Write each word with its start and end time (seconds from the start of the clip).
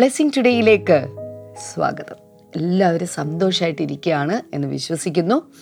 Blessing 0.00 0.30
ടുഡേയിലേക്ക് 0.36 1.06
സ്വാഗതം. 1.74 2.16
എല്ലാവരും 2.56 3.08
സന്തോഷമായിട്ടിരിക്കുകയാണ് 3.08 4.42
എന്ന് 4.54 4.68
വിശ്വസിക്കുന്നു. 4.68 5.52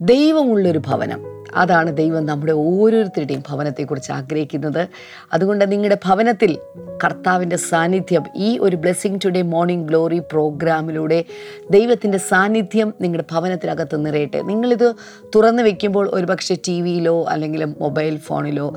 ദൈവമുള്ളൊരു 0.00 0.78
ഭവനം. 0.78 1.33
അതാണ് 1.56 1.96
ദൈവം 1.96 2.26
നമ്മുടെ 2.26 2.52
ഓരോരുത്തരുടെയും 2.52 3.42
ഭവനത്തെക്കുറിച്ച് 3.48 4.12
ആഗ്രഹിക്കുന്നത്. 4.12 4.88
അതുകൊണ്ട് 5.32 5.72
നിങ്ങളുടെ 5.72 5.98
ഭവനത്തിൽ 6.06 6.58
കർത്താവിന്റെ 7.04 7.56
സാന്നിധ്യം 7.56 8.24
ഈ 8.36 8.58
ഒരു 8.58 8.76
ബ്ലെസ്സിങ് 8.76 9.18
ടുഡേ 9.24 9.42
മോർണിംഗ് 9.42 9.88
ഗ്ലോറി 9.88 10.18
പ്രോഗ്രാമിലൂടെ 10.18 11.24
ദൈവത്തിന്റെ 11.70 12.18
സാന്നിധ്യം 12.18 12.94
നിങ്ങളുടെ 13.00 13.24
ഭവനത്തിനകത്ത് 13.32 14.06
നിറയട്ടെ. 14.06 14.42
നിങ്ങളിത് 14.42 14.94
തുറന്നു 15.34 15.62
വെക്കുമ്പോൾ 15.62 16.10
ഒരുപക്ഷെ 16.12 16.54
ടി 16.68 16.80
വിയിലോ 16.80 17.24
അല്ലെങ്കിൽ 17.24 17.64
മൊബൈൽ 17.64 18.16
ഫോണിലോ 18.16 18.74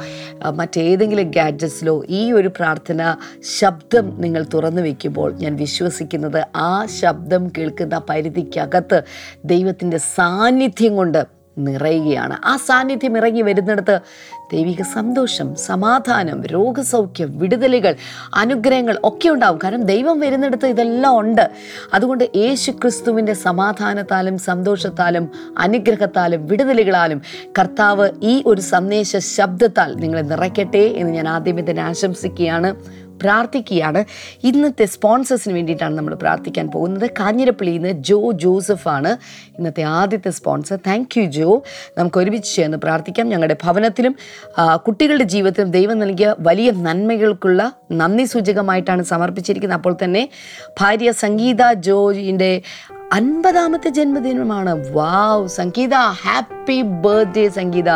മറ്റേതെങ്കിലും 0.50 1.32
ഗാഡ്ജറ്റ്സിലോ 1.32 2.04
ഈ 2.10 2.32
ഒരു 2.32 2.48
പ്രാർത്ഥന 2.48 3.16
ശബ്ദം 3.60 4.16
നിങ്ങൾ 4.18 4.46
തുറന്നു 4.54 4.82
വെക്കുമ്പോൾ 4.82 5.34
ഞാൻ 5.34 5.56
വിശ്വസിക്കുന്നത് 5.56 6.48
ആ 6.56 6.86
ശബ്ദം 6.86 7.50
കേൾക്കുന്ന 7.58 8.02
പരിധിക്കകത്ത് 8.10 9.04
ദൈവത്തിന്റെ 9.46 9.98
സാന്നിധ്യം 9.98 10.96
കൊണ്ട് 10.96 11.37
നിറയുകയാണ്. 11.58 12.38
ആ 12.46 12.58
സാന്നിധ്യം 12.58 13.18
ഇറങ്ങി 13.18 13.42
വരുന്നിടത്ത് 13.42 14.00
ദൈവിക 14.54 14.82
സന്തോഷം 14.82 15.56
സമാധാനം 15.56 16.46
രോഗസൗഖ്യം 16.46 17.38
വിടുതലുകൾ 17.38 17.96
അനുഗ്രഹങ്ങൾ 18.36 19.00
ഒക്കെ 19.04 19.30
ഉണ്ടാവും. 19.30 19.60
കാരണം 19.64 19.84
ദൈവം 19.84 20.20
വരുന്നിടത്ത് 20.20 20.66
ഇതെല്ലാം 20.66 21.20
ഉണ്ട്. 21.20 21.52
അതുകൊണ്ട് 21.94 22.30
യേശു 22.36 22.72
ക്രിസ്തുവിന്റെ 22.72 23.34
സമാധാനത്താലും 23.34 24.38
സന്തോഷത്താലും 24.38 25.32
അനുഗ്രഹത്താലും 25.58 26.46
വിടുതലുകളാലും 26.46 27.22
കർത്താവ് 27.60 28.10
ഈ 28.24 28.44
ഒരു 28.46 28.62
സന്ദേശ 28.62 29.18
ശബ്ദത്താൽ 29.18 29.96
നിങ്ങളെ 29.96 30.22
നിറയ്ക്കട്ടെ 30.22 30.78
എന്ന് 30.78 31.14
ഞാൻ 31.14 31.28
ആദ്യം 31.28 31.60
ഇതിനെ 31.60 31.82
ആശംസിക്കുകയാണ്. 31.82 32.76
പ്രാർത്ഥിക്കുകയാണ്. 33.22 34.06
ഇന്നത്തെ 34.44 34.86
സ്പോൺസേഴ്സിന് 34.86 35.54
വേണ്ടിയിട്ടാണ് 35.54 35.98
നമ്മൾ 35.98 36.14
പ്രാർത്ഥിക്കാൻ 36.16 36.68
പോകുന്നത്. 36.68 37.10
കാഞ്ഞിരപ്പള്ളിയിൽ 37.20 37.82
നിന്ന് 37.82 38.04
ജോ 38.04 38.32
ജോസഫാണ് 38.32 39.12
ഇന്നത്തെ 39.58 39.84
ആദ്യത്തെ 39.84 40.30
സ്പോൺസർ. 40.30 40.78
താങ്ക് 40.88 41.20
യു 41.20 41.26
ജോ. 41.26 41.64
നമുക്ക് 41.98 42.18
ഒരുമിച്ച് 42.18 42.56
ചേർന്ന് 42.56 42.78
പ്രാർത്ഥിക്കാം. 42.78 43.30
ഞങ്ങളുടെ 43.30 43.58
ഭവനത്തിലും 43.64 44.16
കുട്ടികളുടെ 44.76 45.24
ജീവിതത്തിലും 45.24 45.72
ദൈവം 45.72 46.00
നൽകിയ 46.00 46.36
വലിയ 46.40 46.72
നന്മകൾക്കുള്ള 46.72 47.72
നന്ദി 47.92 48.24
സൂചകമായിട്ടാണ് 48.24 49.04
സമർപ്പിച്ചിരിക്കുന്നത്. 49.04 49.80
അപ്പോൾ 49.80 49.96
തന്നെ 50.04 50.30
ഭാര്യ 50.82 51.12
സംഗീത 51.12 51.72
ജോയിന്റെ 51.74 52.52
അൻപതാമത്തെ 53.14 53.90
ജന്മദിനമാണ്. 53.90 54.92
Wow 54.92 55.48
Sangeetha. 55.48 55.94
Happy 55.96 56.82
birthday 56.82 57.50
Sangeetha. 57.50 57.90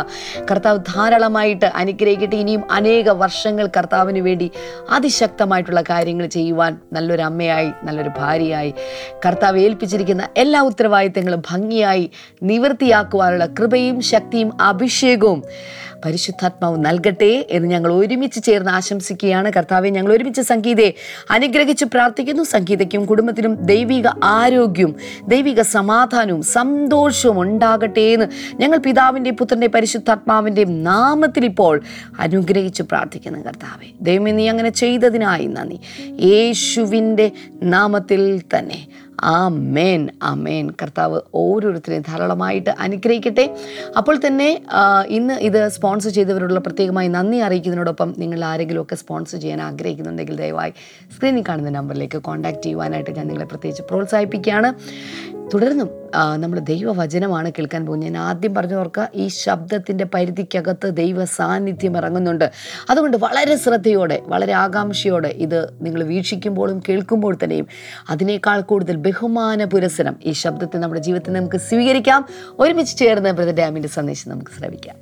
കർത്താവ് 0.51 0.79
ധാരാളമായിട്ട് 0.79 1.65
അനുഗ്രഹിക്കട്ടെ. 1.65 2.35
ഇനിയും 2.35 2.71
അനേക 2.71 3.09
വർഷങ്ങൾ 3.09 3.69
കർത്താവിന് 3.77 4.19
വേണ്ടി 4.19 4.51
അതിശക്തമായിട്ടുള്ള 4.89 5.81
കാര്യങ്ങൾ 5.81 6.25
ചെയ്യുവാൻ 6.25 6.77
നല്ലൊരു 6.93 7.21
അമ്മയായി 7.21 7.71
നല്ലൊരു 7.83 8.11
ഭാര്യയായി 8.17 8.73
കർത്താവ് 9.25 9.59
ഏൽപ്പിച്ചിരിക്കുന്ന 9.59 10.27
എല്ലാ 10.37 10.61
ഉത്തരവാദിത്തങ്ങളും 10.61 11.43
ഭംഗിയായി 11.49 12.11
നിവൃത്തിയാക്കുവാനുള്ള 12.43 13.45
കൃപയും 13.45 14.01
ശക്തിയും 14.01 14.61
അഭിഷേകവും 14.61 15.43
പരിശുദ്ധാത്മാവ് 16.05 16.77
നൽകട്ടെ 16.85 17.47
എന്ന് 17.49 17.67
ഞങ്ങൾ 17.67 17.93
ഒരുമിച്ച് 17.93 18.43
ചേർന്ന് 18.43 18.71
ആശംസിക്കുകയാണ്. 18.71 19.51
കർത്താവെ 19.57 19.89
ഞങ്ങൾ 19.89 20.13
ഒരുമിച്ച് 20.13 20.41
സംഗീതയെ 20.41 20.93
അനുഗ്രഹിച്ച് 21.31 21.85
പ്രാർത്ഥിക്കുന്നു. 21.85 22.43
സംഗീതയ്ക്കും 22.43 23.05
കുടുംബത്തിനും 23.05 23.65
ദൈവിക 23.65 24.07
ആരോഗ്യവും 24.23 24.95
ദൈവിക 25.27 25.61
സമാധാനവും 25.61 26.41
സന്തോഷവും 26.41 27.41
ഉണ്ടാകട്ടെ 27.41 27.99
എന്ന് 27.99 28.25
ഞങ്ങൾ 28.61 28.77
പിതാവിന്റെയും 28.77 29.37
പുത്രന്റെയും 29.37 29.71
പരിശുദ്ധാത്മാവിന്റെയും 29.71 30.83
നാമത്തിൽ 30.83 31.45
ഇപ്പോൾ 31.45 31.81
അനുഗ്രഹിച്ച് 32.19 32.83
പ്രാർത്ഥിക്കുന്നു 32.83 33.39
കർത്താവെ. 33.39 33.89
ദൈവമേ 34.01 34.31
നീ 34.31 34.47
അങ്ങനെ 34.47 34.69
ചെയ്തതിനായി 34.69 35.47
നന്ദി. 35.47 35.79
യേശുവിന്റെ 36.27 37.31
നാമത്തിൽ 37.63 38.41
തന്നെ. 38.57 38.87
ആ 39.23 39.47
മേൻ 39.47 40.09
ആ 40.23 40.33
മേൻ 40.33 40.69
കർത്താവ് 40.69 41.21
ഓരോരുത്തരെയും 41.35 42.03
ധാരാളമായിട്ട് 42.07 42.69
അനുഗ്രഹിക്കട്ടെ. 42.79 43.55
അപ്പോൾ 43.97 44.19
തന്നെ 44.27 44.61
ഇന്ന് 45.07 45.33
ഇത് 45.33 45.69
സ്പോൺസർ 45.69 46.09
ചെയ്തവരോടുള്ള 46.09 46.59
പ്രത്യേകമായി 46.59 47.07
നന്ദി 47.07 47.37
അറിയിക്കുന്നതിനോടൊപ്പം 47.37 48.15
നിങ്ങൾ 48.17 48.43
ആരെങ്കിലുമൊക്കെ 48.43 48.95
സ്പോൺസർ 48.95 49.39
ചെയ്യാൻ 49.39 49.61
ആഗ്രഹിക്കുന്നുണ്ടെങ്കിൽ 49.61 50.37
ദയവായി 50.37 50.73
സ്ക്രീനിൽ 51.15 51.43
കാണുന്ന 51.49 51.69
നമ്പറിലേക്ക് 51.69 52.17
കോൺടാക്ട് 52.17 52.61
ചെയ്യുവാനായിട്ട് 52.61 53.11
ഞാൻ 53.11 53.27
നിങ്ങളെ 53.27 53.45
പ്രത്യേകിച്ച് 53.45 53.83
പ്രോത്സാഹിപ്പിക്കുകയാണ്. 53.89 54.71
തുടർന്നും 55.53 55.89
നമ്മൾ 56.41 56.59
ദൈവവചനമാണ് 56.59 57.51
കേൾക്കാൻ 57.51 57.85
പോകുന്നത്. 57.85 58.09
ഞാൻ 58.09 58.23
ആദ്യം 58.23 58.55
പറഞ്ഞു 58.55 58.75
ഓർക്കുക 58.75 59.09
ഈ 59.15 59.27
ശബ്ദത്തിന്റെ 59.27 60.05
പരിധിക്കകത്ത് 60.13 60.87
ദൈവ 60.97 61.25
സാന്നിധ്യം 61.25 61.97
ഇറങ്ങുന്നുണ്ട്. 61.97 62.51
അതുകൊണ്ട് 62.89 63.17
വളരെ 63.17 63.55
ശ്രദ്ധയോടെ 63.55 64.21
വളരെ 64.25 64.53
ആകാംക്ഷയോടെ 64.53 65.27
ഇത് 65.27 65.59
നിങ്ങൾ 65.81 66.03
വീക്ഷിക്കുമ്പോഴും 66.03 66.83
കേൾക്കുമ്പോൾ 66.89 67.37
തന്നെയും 67.43 67.67
അതിനേക്കാൾ 68.09 68.61
കൂടുതൽ 68.61 68.95
ബഹുമാന 68.95 69.65
പുരസരം 69.65 70.15
ഈ 70.23 70.31
ശബ്ദത്തെ 70.31 70.77
നമ്മുടെ 70.77 71.01
ജീവിതത്തിൽ 71.01 71.33
നമുക്ക് 71.33 71.61
സ്വീകരിക്കാം. 71.69 72.25
ഒരുമിച്ച് 72.59 72.97
ചേർന്ന് 72.97 73.29
ബ്രദർ 73.29 73.55
ഡാമിന്റെ 73.55 73.89
സന്ദേശം 73.89 74.31
നമുക്ക് 74.31 74.51
ശ്രവിക്കാം. 74.59 74.97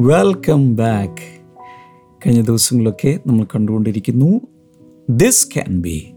വെൽക്കം 0.00 0.76
ബാക്ക് 0.76 1.40
കഴിഞ്ഞ 2.26 2.42
ദിവസങ്ങളൊക്കെ 2.42 3.20
നമ്മൾ 3.26 3.44
കണ്ടുകൊണ്ടിരിക്കുന്നു. 3.44 4.40
This 5.08 5.48
can 5.54 5.80
be 5.80 6.12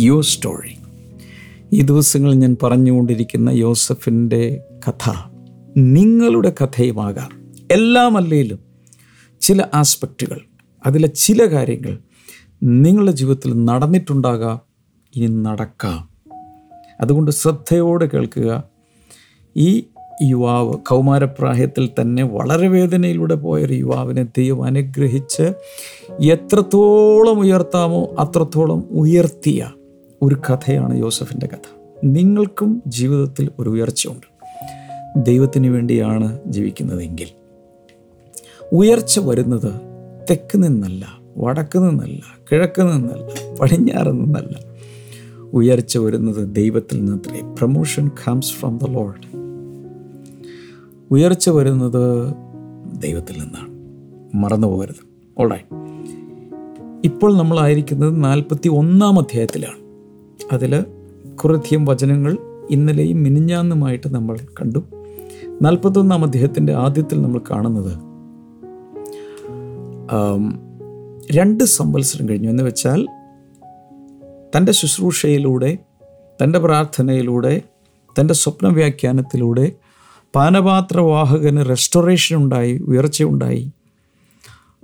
your 0.00 0.22
story 0.22 0.76
ഈ 1.72 1.82
ദിവസങ്ങളിൽ 1.82 2.34
ഞാൻ 2.34 2.56
പറഞ്ഞുകൊണ്ടിരിക്കുന്ന 2.62 3.50
യോസഫിന്റെ 3.50 4.60
കഥ 4.88 5.10
നിങ്ങളുടെ 5.76 6.54
കഥയുമാകാം. 6.62 7.52
എല്ലാമല്ലേലും 7.70 8.58
ചില 9.40 9.64
ആസ്പെക്റ്റുകൾ 9.74 10.40
അതിലെ 10.86 11.08
ചില 11.08 11.44
കാര്യങ്ങൾ 11.44 11.98
നിങ്ങളുടെ 12.62 13.12
ജീവിതത്തിൽ 13.12 13.64
നടന്നിട്ടുണ്ടാകാം 13.64 14.60
ഇനി 15.16 15.42
നടക്കാം. 15.42 16.08
അതുകൊണ്ട് 17.00 17.30
ശ്രദ്ധയോടെ 17.30 18.06
കേൾക്കുക. 18.06 18.64
ഈ 19.56 19.84
യുവാവ് 20.22 20.72
കൗമാരപ്രായത്തിൽ 20.72 21.88
തന്നെ 22.00 22.22
വളരെ 22.22 22.68
വേദനയിലൂടെ 22.68 23.34
പോയൊരു 23.34 23.74
യുവാവിനെ 23.74 24.22
ദൈവം 24.22 24.64
അനുഗ്രഹിച്ച് 24.64 25.52
എത്രത്തോളം 26.20 27.38
ഉയർത്താമോ 27.38 28.14
അത്രത്തോളം 28.18 28.84
ഉയർത്തിയ 28.90 29.70
ഒരു 30.22 30.34
കഥയാണ് 30.34 30.98
യോസഫിന്റെ 30.98 31.46
കഥ. 31.46 31.96
നിങ്ങൾക്കും 32.04 32.82
ജീവിതത്തിൽ 32.86 33.50
ഒരു 33.58 33.70
ഉയർച്ചയുണ്ട്. 33.70 34.26
ദൈവത്തിന് 35.16 35.66
വേണ്ടിയാണ് 35.66 36.38
ജീവിക്കുന്നതെങ്കിൽ 36.46 37.26
ഉയർച്ച 38.72 39.18
വരുന്നത് 39.18 39.74
തെക്ക് 40.30 40.62
നിന്നല്ല 40.62 41.06
വടക്ക് 41.36 41.78
നിന്നല്ല 41.78 42.22
കിഴക്ക് 42.52 42.82
നിന്നല്ല 42.82 43.56
പടിഞ്ഞാറ് 43.56 44.12
നിന്നല്ല. 44.12 44.68
ഉയർച്ച 45.52 45.98
വരുന്നത് 45.98 46.54
ദൈവത്തിൽ 46.54 47.04
നിന്നത്രേ 47.04 47.54
promotion 47.58 48.10
comes 48.28 48.52
from 48.52 48.78
the 48.78 48.84
Lord 48.88 49.37
ഉയർച്ച 51.10 51.48
വരുന്നത് 51.48 52.34
ദൈവത്തിൽ 52.98 53.40
നിന്നാണ്. 53.40 53.68
മറന്നു 54.36 54.66
പോകരുത് 54.66 55.06
ഓൾറൈ 55.38 55.58
ഇപ്പോൾ 57.04 57.36
നമ്മളായിരിക്കുന്നത് 57.38 58.24
നാൽപ്പത്തി 58.24 58.68
ഒന്നാം 58.68 59.18
അധ്യായത്തിലാണ്. 59.18 59.78
അതിൽ 60.54 60.84
കുറേയധികം 61.34 61.84
വചനങ്ങൾ 61.84 62.38
ഇന്നലെയും 62.70 63.22
മിനിഞ്ഞാന്നുമായിട്ട് 63.22 64.14
നമ്മൾ 64.14 64.36
കണ്ടു. 64.36 64.78
നാൽപ്പത്തൊന്നാം 65.62 66.24
അധ്യായത്തിന്റെ 66.24 66.72
ആദ്യത്തിൽ 66.72 67.22
നമ്മൾ 67.22 67.40
കാണുന്നത് 67.50 68.08
രണ്ട് 71.30 71.64
സംവത്സരം 71.64 72.28
കഴിഞ്ഞു. 72.28 72.50
എന്ന് 72.50 72.62
വെച്ചാൽ 72.62 73.06
തന്റെ 74.56 74.72
ശുശ്രൂഷയിലൂടെ 74.72 75.78
തന്റെ 76.42 76.58
പ്രാർത്ഥനയിലൂടെ 76.58 77.62
തന്റെ 78.20 78.34
സ്വപ്ന 78.34 78.68
വ്യാഖ്യാനത്തിലൂടെ 78.68 79.72
പാനപാത്രവാഹകന് 80.34 81.68
റെസ്റ്റോറേഷൻ 81.68 82.36
ഉണ്ടായി 82.36 82.78
ഉയർച്ചയുണ്ടായി 82.78 83.70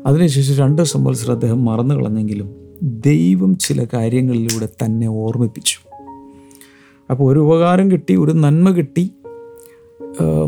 അതിനുശേഷം 0.06 0.54
രണ്ട് 0.54 0.82
സംവത്സരം 0.82 1.32
അദ്ദേഹം 1.32 1.64
മറന്നു 1.64 1.94
കളഞ്ഞെങ്കിലും 1.94 2.50
ദൈവം 2.82 3.58
ചില 3.58 3.86
കാര്യങ്ങളിലൂടെ 3.94 4.68
തന്നെ 4.84 5.06
ഓർമ്മിപ്പിച്ചു. 5.06 5.78
അപ്പോൾ 7.10 7.32
ഒരു 7.32 7.40
ഉപകാരം 7.40 7.90
കിട്ടി 7.90 8.16
ഒരു 8.16 8.32
നന്മ 8.32 8.70
കിട്ടി. 8.70 9.10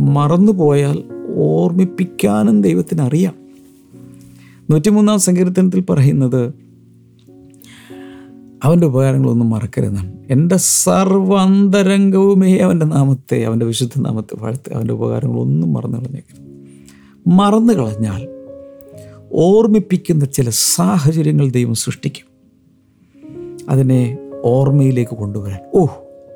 മറന്നു 0.01 0.53
പോയാൽ 0.53 1.05
ഓർമ്മിപ്പിക്കാനും 1.37 2.63
ദൈവത്തിനറിയാം. 2.63 3.35
നൂറ്റിമൂന്നാം 4.71 5.19
സങ്കീർത്തനത്തിൽ 5.19 5.81
പറയുന്നത് 5.81 6.66
അവന്റെ 8.67 8.87
ഉപകാരങ്ങളൊന്നും 8.87 9.51
മറക്കരുതാണ് 9.51 10.13
എന്റെ 10.31 10.57
സർവാന്തരംഗവുമേ 10.57 12.59
അവന്റെ 12.59 12.87
നാമത്തെ 12.87 13.45
അവന്റെ 13.45 13.67
വിശുദ്ധ 13.67 14.01
നാമത്തെ 14.01 14.43
വാഴ്ത്ത് 14.43 14.75
അവന്റെ 14.75 14.95
ഉപകാരങ്ങളൊന്നും 14.95 15.73
മറന്നു 15.73 15.99
കളഞ്ഞേക്കരുത്. 15.99 16.47
മറന്നു 17.27 17.73
കളഞ്ഞാൽ 17.73 18.29
ഓർമ്മിപ്പിക്കുന്ന 19.33 20.25
ചില 20.25 20.51
സാഹചര്യങ്ങൾ 20.51 21.51
ദൈവം 21.51 21.75
സൃഷ്ടിക്കും. 21.75 22.27
അതിനെ 23.69 24.19
ഓർമ്മയിലേക്ക് 24.45 25.11
കൊണ്ടുവരാൻ. 25.11 25.59
ഓ 25.75 25.87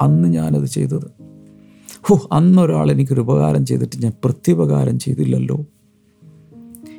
അന്ന് 0.02 0.28
ഞാനത് 0.28 0.64
ചെയ്തത്. 0.64 1.10
ഹോ 2.02 2.28
അന്നൊരാൾ 2.32 2.90
എനിക്കൊരു 2.90 3.20
ഉപകാരം 3.20 3.66
ചെയ്തിട്ട് 3.66 4.02
ഞാൻ 4.02 4.12
പ്രത്യുപകാരം 4.24 4.98
ചെയ്തില്ലല്ലോ. 4.98 5.66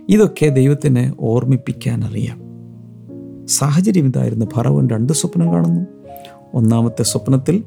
ഇതൊക്കെ 0.09 0.45
ദൈവത്തിനെ 0.45 1.13
ഓർമ്മിപ്പിക്കാൻ 1.19 2.03
അറിയാം. 2.03 2.50
സാഹചര്യം 3.51 4.05
ഇതായിരുന്നു. 4.05 4.45
ഭറവൻ 4.55 4.89
രണ്ട് 4.89 5.13
സ്വപ്നം 5.13 5.53
കാണുന്നു. 5.53 5.85
ഒന്നാമത്തെ 6.53 7.03
സ്വപ്നത്തിൽ 7.03 7.63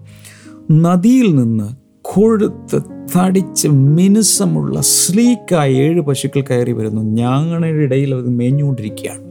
നദിയിൽ 0.73 1.35
നിന്ന് 1.35 1.85
കൊഴുത്ത് 2.03 2.81
തടിച്ച് 3.17 3.69
മിനുസമുള്ള 3.69 4.81
സ്ലീക്കായ 4.81 5.73
ഏഴ് 5.73 6.01
പശുക്കൾ 6.01 6.41
കയറി 6.41 6.73
വരുന്നു. 6.73 7.03
ഞാങ്ങളുടെ 7.03 7.67
ഇടയിൽ 7.67 8.15
അത് 8.15 8.29
മേഞ്ഞുകൊണ്ടിരിക്കുകയാണ്. 8.29 9.25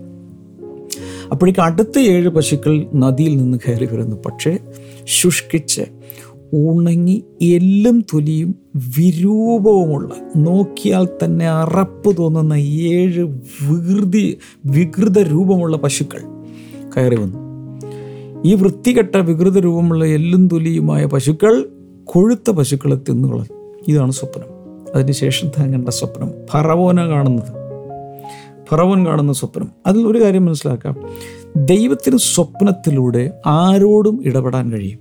അപ്പോഴേക്ക് 1.31 1.59
അടുത്ത 1.59 1.99
ഏഴ് 1.99 2.29
പശുക്കൾ 2.29 2.85
നദിയിൽ 2.95 3.37
നിന്ന് 3.37 3.57
കയറി 3.57 3.85
വരുന്നു. 3.85 4.15
പക്ഷേ 4.25 4.57
ശുഷ്കിച്ച് 5.05 5.81
ഉണങ്ങി 6.55 7.23
എല്ലും 7.41 8.01
തൊലിയും 8.01 8.55
വിരൂപവുമുള്ള 8.75 10.15
നോക്കിയാൽ 10.37 11.07
തന്നെ 11.23 11.49
അറപ്പ് 11.49 12.17
തോന്നുന്ന 12.17 12.53
ഏഴ് 12.53 13.23
വികൃതി 13.69 14.37
വികൃത 14.65 15.19
രൂപമുള്ള 15.19 15.77
പശുക്കൾ 15.77 16.32
കയറി 16.97 17.15
വന്നു. 17.15 17.43
ഈ 18.45 18.55
വൃത്തികെട്ട 18.55 19.15
വികൃത 19.15 19.57
രൂപമുള്ള 19.57 20.05
എല്ലും 20.05 20.47
തൊലിയുമായ 20.47 21.05
പശുക്കൾ 21.05 21.69
കൊഴുത്ത 22.03 22.51
പശുക്കളെ 22.51 22.95
തിന്നുകളഞ്ഞു 22.95 23.73
ഇതാണ് 23.87 24.11
സ്വപ്നം. 24.11 24.45
അതിനുശേഷം 24.95 25.47
താങ്കേണ്ട 25.47 25.89
സ്വപ്നം. 25.89 26.31
ഫറവോന 26.51 27.01
കാണുന്നത്. 27.01 27.63
ഫറവോൻ 28.69 29.05
കാണുന്ന 29.05 29.33
സ്വപ്നം. 29.33 29.69
അതിൽ 29.87 30.07
ഒരു 30.07 30.23
കാര്യം 30.23 30.45
മനസ്സിലാക്കാം. 30.45 30.95
ദൈവത്തിന് 31.55 32.17
സ്വപ്നത്തിലൂടെ 32.17 33.31
ആരോടും 33.45 34.21
ഇടപെടാൻ 34.25 34.71
കഴിയും. 34.71 34.99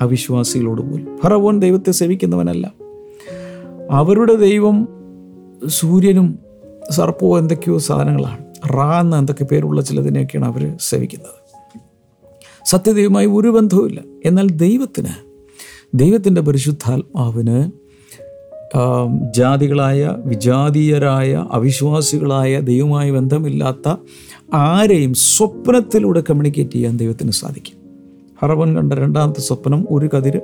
അവിശ്വാസികളോട് 0.00 0.82
പോലും. 0.82 1.18
ഫറവോൻ 1.18 1.60
ദൈവത്തെ 1.60 1.90
സേവിക്കുന്നവനല്ല. 1.90 2.72
അവരുടെ 3.90 4.34
ദൈവം 4.34 4.88
സൂര്യനും 5.66 6.38
സർപ്പവും 6.90 7.38
എന്തൊക്കെയോ 7.38 7.78
സാധനങ്ങളാണ്. 7.78 8.51
റാ 8.66 9.00
എന്ന 9.00 9.16
എന്തൊക്കെ 9.16 9.44
പേരുള്ള 9.44 9.82
ചിലതിനെയൊക്കെയാണ് 9.82 10.46
അവർ 10.46 10.76
സേവിക്കുന്നത്. 10.80 11.42
സത്യദൈവമായി 12.66 13.26
ഒരു 13.26 13.48
ബന്ധവുമില്ല. 13.48 14.02
എന്നാൽ 14.24 14.50
ദൈവത്തിന് 14.50 15.32
ദൈവത്തിന്റെ 15.94 16.40
പരിശുദ്ധാത്മാവിന് 16.40 17.70
ജാതികളായ 19.34 20.16
വിജാതീയരായ 20.24 21.46
അവിശ്വാസികളായ 21.50 22.60
ദൈവമായി 22.60 23.10
ബന്ധമില്ലാത്ത 23.10 23.94
ആരെയും 24.54 25.14
സ്വപ്നത്തിലൂടെ 25.14 26.20
കമ്മ്യൂണിക്കേറ്റ് 26.20 26.70
ചെയ്യാൻ 26.70 26.96
ദൈവത്തിന് 26.96 27.30
സാധിക്കും. 27.30 27.76
ഹറവൻ 28.42 28.76
കണ്ട 28.76 28.92
രണ്ടാമത്തെ 28.92 29.40
സ്വപ്നം 29.40 29.86
ഒരു 29.90 30.10
കതിര് 30.16 30.40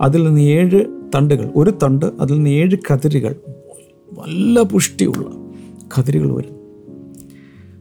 അതിൽ 0.00 0.24
നിന്ന് 0.24 0.40
ഏഴ് 0.40 0.84
തണ്ടുകൾ 1.14 1.50
ഒരു 1.56 1.72
തണ്ട് 1.82 2.06
അതിൽ 2.06 2.34
നിന്ന് 2.34 2.50
ഏഴ് 2.50 2.76
കതിരുകൾ 2.92 3.34
നല്ല 4.12 4.62
പുഷ്ടിയുള്ള 4.62 5.26
കതിരുകൾ 5.98 6.34
വരുന്നു 6.34 6.59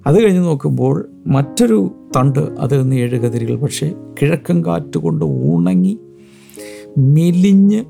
അത് 0.10 0.24
കഴിഞ്ഞ് 0.24 0.40
നോക്കുമ്പോൾ 0.40 1.10
മറ്റൊരു 1.28 2.10
തണ്ട് 2.16 2.40
അതിൽ 2.40 2.82
നിന്ന് 2.82 2.96
ഏഴ് 2.96 3.20
കതിരുകൾ 3.20 3.56
പക്ഷേ 3.56 3.94
കിഴക്കൻ 4.22 4.66
കാറ്റ് 4.66 4.98
കൊണ്ട് 4.98 5.26
ഉണങ്ങി 5.26 6.00
മെലിഞ്ഞ് 6.98 7.86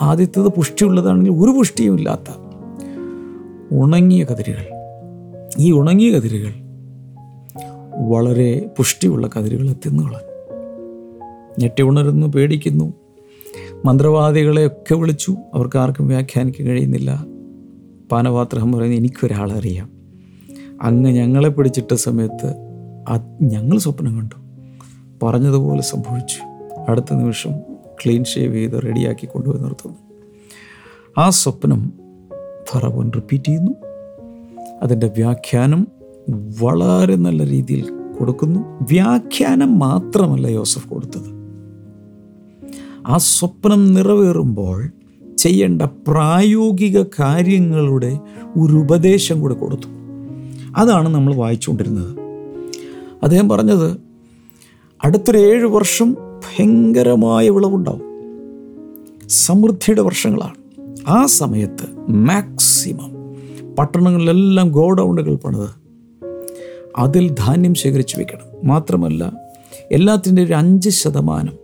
ആദ്യത്തേത് 0.00 0.46
പുഷ്ടിയുള്ളതാണെങ്കിൽ 0.46 1.30
ഒരു 1.30 1.50
പുഷ്ടിയും 1.50 1.94
ഇല്ലാത്ത 1.94 2.32
ഉണങ്ങിയ 3.72 4.24
കതിരുകൾ. 4.24 4.66
ഈ 5.58 5.72
ഉണങ്ങിയ 5.72 6.12
കതിരുകൾ 6.12 6.52
വളരെ 8.08 8.70
പുഷ്ടിയുള്ള 8.78 9.30
കതിരുകളെ 9.38 9.72
തിന്നുകളഞ്ഞു 9.72 10.52
ഞെട്ടി 11.58 11.82
ഉണരുന്നു 11.82 12.26
പേടിക്കുന്നു. 12.26 12.94
മന്ത്രവാദികളെയൊക്കെ 13.84 14.94
വിളിച്ചു. 14.94 15.36
അവർക്ക് 15.54 15.78
ആർക്കും 15.78 16.08
വ്യാഖ്യാനിക്കാൻ 16.08 16.66
കഴിയുന്നില്ല. 16.66 17.26
പാനപാത്രം 18.12 18.72
പറയുന്നത് 18.72 18.98
എനിക്കൊരാളെ 18.98 19.54
അറിയാം 19.54 19.93
അങ്ങ് 20.84 21.10
ഞങ്ങളെ 21.10 21.48
പിടിച്ചിട്ട 21.48 21.94
സമയത്ത് 21.94 22.54
ഞങ്ങൾ 23.42 23.78
സ്വപ്നം 23.78 24.16
കണ്ടു. 24.16 24.34
പറഞ്ഞതുപോലെ 25.22 25.82
സംഭവിച്ചു. 25.82 26.70
അടുത്ത 26.88 27.14
നിമിഷം 27.14 27.52
ക്ലീൻ 28.04 28.24
ഷേവ് 28.24 28.54
ചെയ്ത് 28.54 28.82
റെഡിയാക്കി 28.82 29.26
കൊണ്ടുപോയി 29.26 29.62
നിർത്തുന്നു. 29.62 29.98
ആ 31.18 31.30
സ്വപ്നം 31.30 31.92
ഫറവോൻ 32.68 33.12
റിപ്പീറ്റ് 33.14 33.44
ചെയ്യുന്നു. 33.44 33.70
അതിന്റെ 34.82 35.06
വ്യാഖ്യാനം 35.06 35.88
വളരെ 36.62 37.16
നല്ല 37.16 37.46
രീതിയിൽ 37.46 37.90
കൊടുക്കുന്നു. 38.18 38.60
വ്യാഖ്യാനം 38.90 39.78
മാത്രമല്ല 39.78 40.46
യോസഫ് 40.46 40.88
കൊടുത്തത്. 40.88 41.44
ആ 43.06 43.16
സ്വപ്നം 43.16 43.94
നിറവേറുമ്പോൾ 43.94 44.90
ചെയ്യേണ്ട 45.38 45.82
പ്രായോഗിക 45.82 47.02
കാര്യങ്ങളുടെ 47.02 48.18
ഒരു 48.56 48.76
ഉപദേശം 48.76 49.40
കൂടെ 49.40 49.54
കൊടുത്തു. 49.54 50.03
അതാണ് 50.76 51.08
നമ്മൾ 51.08 51.34
വായിച്ചുകൊണ്ടിരുന്നത്. 51.34 52.18
അദ്ദേഹം 53.22 53.48
പറഞ്ഞത് 53.48 54.00
അടുത്തൊരു 55.04 55.38
ഏഴ് 55.38 55.64
വർഷം 55.64 56.12
ഭയങ്കരമായ 56.12 57.50
വിളവുണ്ടാവും. 57.50 58.02
സമൃദ്ധിയുടെ 59.28 60.02
വർഷങ്ങളാണ്. 60.02 60.54
ആ 61.08 61.26
സമയത്ത് 61.26 62.10
മാക്സിമം 62.10 63.14
പട്ടണങ്ങളിലെല്ലാം 63.74 64.70
ഗോഡൗണുകൾ 64.70 65.36
പണിത് 65.36 65.68
അതിൽ 66.98 67.34
ധാന്യം 67.34 67.74
ശേഖരിച്ചു 67.74 68.18
വെക്കണം. 68.18 68.68
മാത്രമല്ല 68.68 69.32
എല്ലാത്തിന്റെ 69.92 70.42
ഒരു 70.42 70.52
അഞ്ച് 70.52 70.90
ശതമാനം 70.90 71.58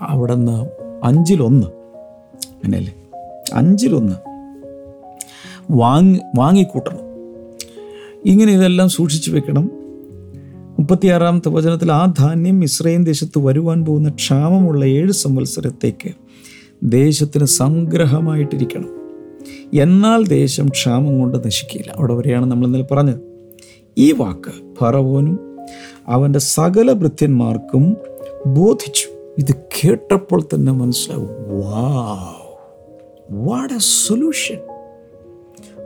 അവിടെ 0.00 0.34
നിന്ന് 0.34 0.66
അഞ്ചിലൊന്ന് 1.04 1.66
അങ്ങനെയല്ലേ? 2.46 2.94
അഞ്ചിലൊന്ന് 3.54 4.16
വാങ്ങി 5.70 6.20
വാങ്ങിക്കൂട്ടണം. 6.36 7.11
ഇങ്ങനെ 8.26 8.52
ഇതെല്ലാം 8.52 8.88
സൂക്ഷിച്ചു 8.88 9.30
വെക്കണം. 9.30 9.70
മുപ്പത്തിയാറാമത്തെ 10.78 11.48
വചനത്തിൽ 11.48 11.92
ആ 11.92 12.14
ധാന്യം 12.18 12.64
ഇസ്രയേൽ 12.64 13.04
ദേശത്ത് 13.04 13.38
വരുവാൻ 13.38 13.84
പോകുന്ന 13.84 14.08
ക്ഷാമമുള്ള 14.10 14.84
ഏഴ് 14.84 15.12
സംവത്സരത്തേക്ക് 15.12 16.10
ദേശത്തിന് 16.82 17.44
സംഗ്രഹമായിട്ടിരിക്കണം. 17.44 18.88
എന്നാൽ 19.80 20.26
ദേശം 20.26 20.68
ക്ഷാമം 20.68 21.20
കൊണ്ട് 21.20 21.38
നശിക്കില്ല. 21.46 21.94
അവിടെ 21.96 22.14
വരെയാണ് 22.14 22.46
നമ്മൾ 22.46 22.66
ഇന്നലെ 22.66 22.94
പറഞ്ഞത്. 22.94 23.20
ഈ 23.98 24.12
വാക്ക് 24.12 24.76
ഫറവോനും 24.80 25.58
അവന്റെ 26.08 26.38
സകല 26.38 26.92
ഭൃത്യന്മാർക്കും 26.92 27.96
ബോധിച്ചു. 28.46 29.08
ഇത് 29.38 29.54
കേട്ടപ്പോൾ 29.54 30.42
തന്നെ 30.54 30.72
മനസ്സിലാവും. 30.72 31.28
വാ 31.30 32.34
വാട്ട് 33.30 33.74
എ 33.74 33.78
സൊല്യൂഷൻ. 33.78 34.71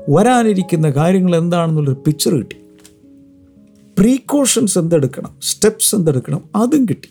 വരാനിരിക്കുന്ന 0.09 0.91
കാര്യങ്ങൾ 0.91 1.37
എന്താണെന്നുള്ളൊരു 1.37 2.03
പിക്ചർ 2.07 2.35
കിട്ടി. 2.35 2.57
പ്രീക്കോഷൻസ് 3.99 4.79
എന്തെടുക്കണം? 4.79 5.31
സ്റ്റെപ്സ് 5.43 5.97
എന്തെടുക്കണം? 5.97 6.45
അതും 6.57 6.85
കിട്ടി. 6.85 7.09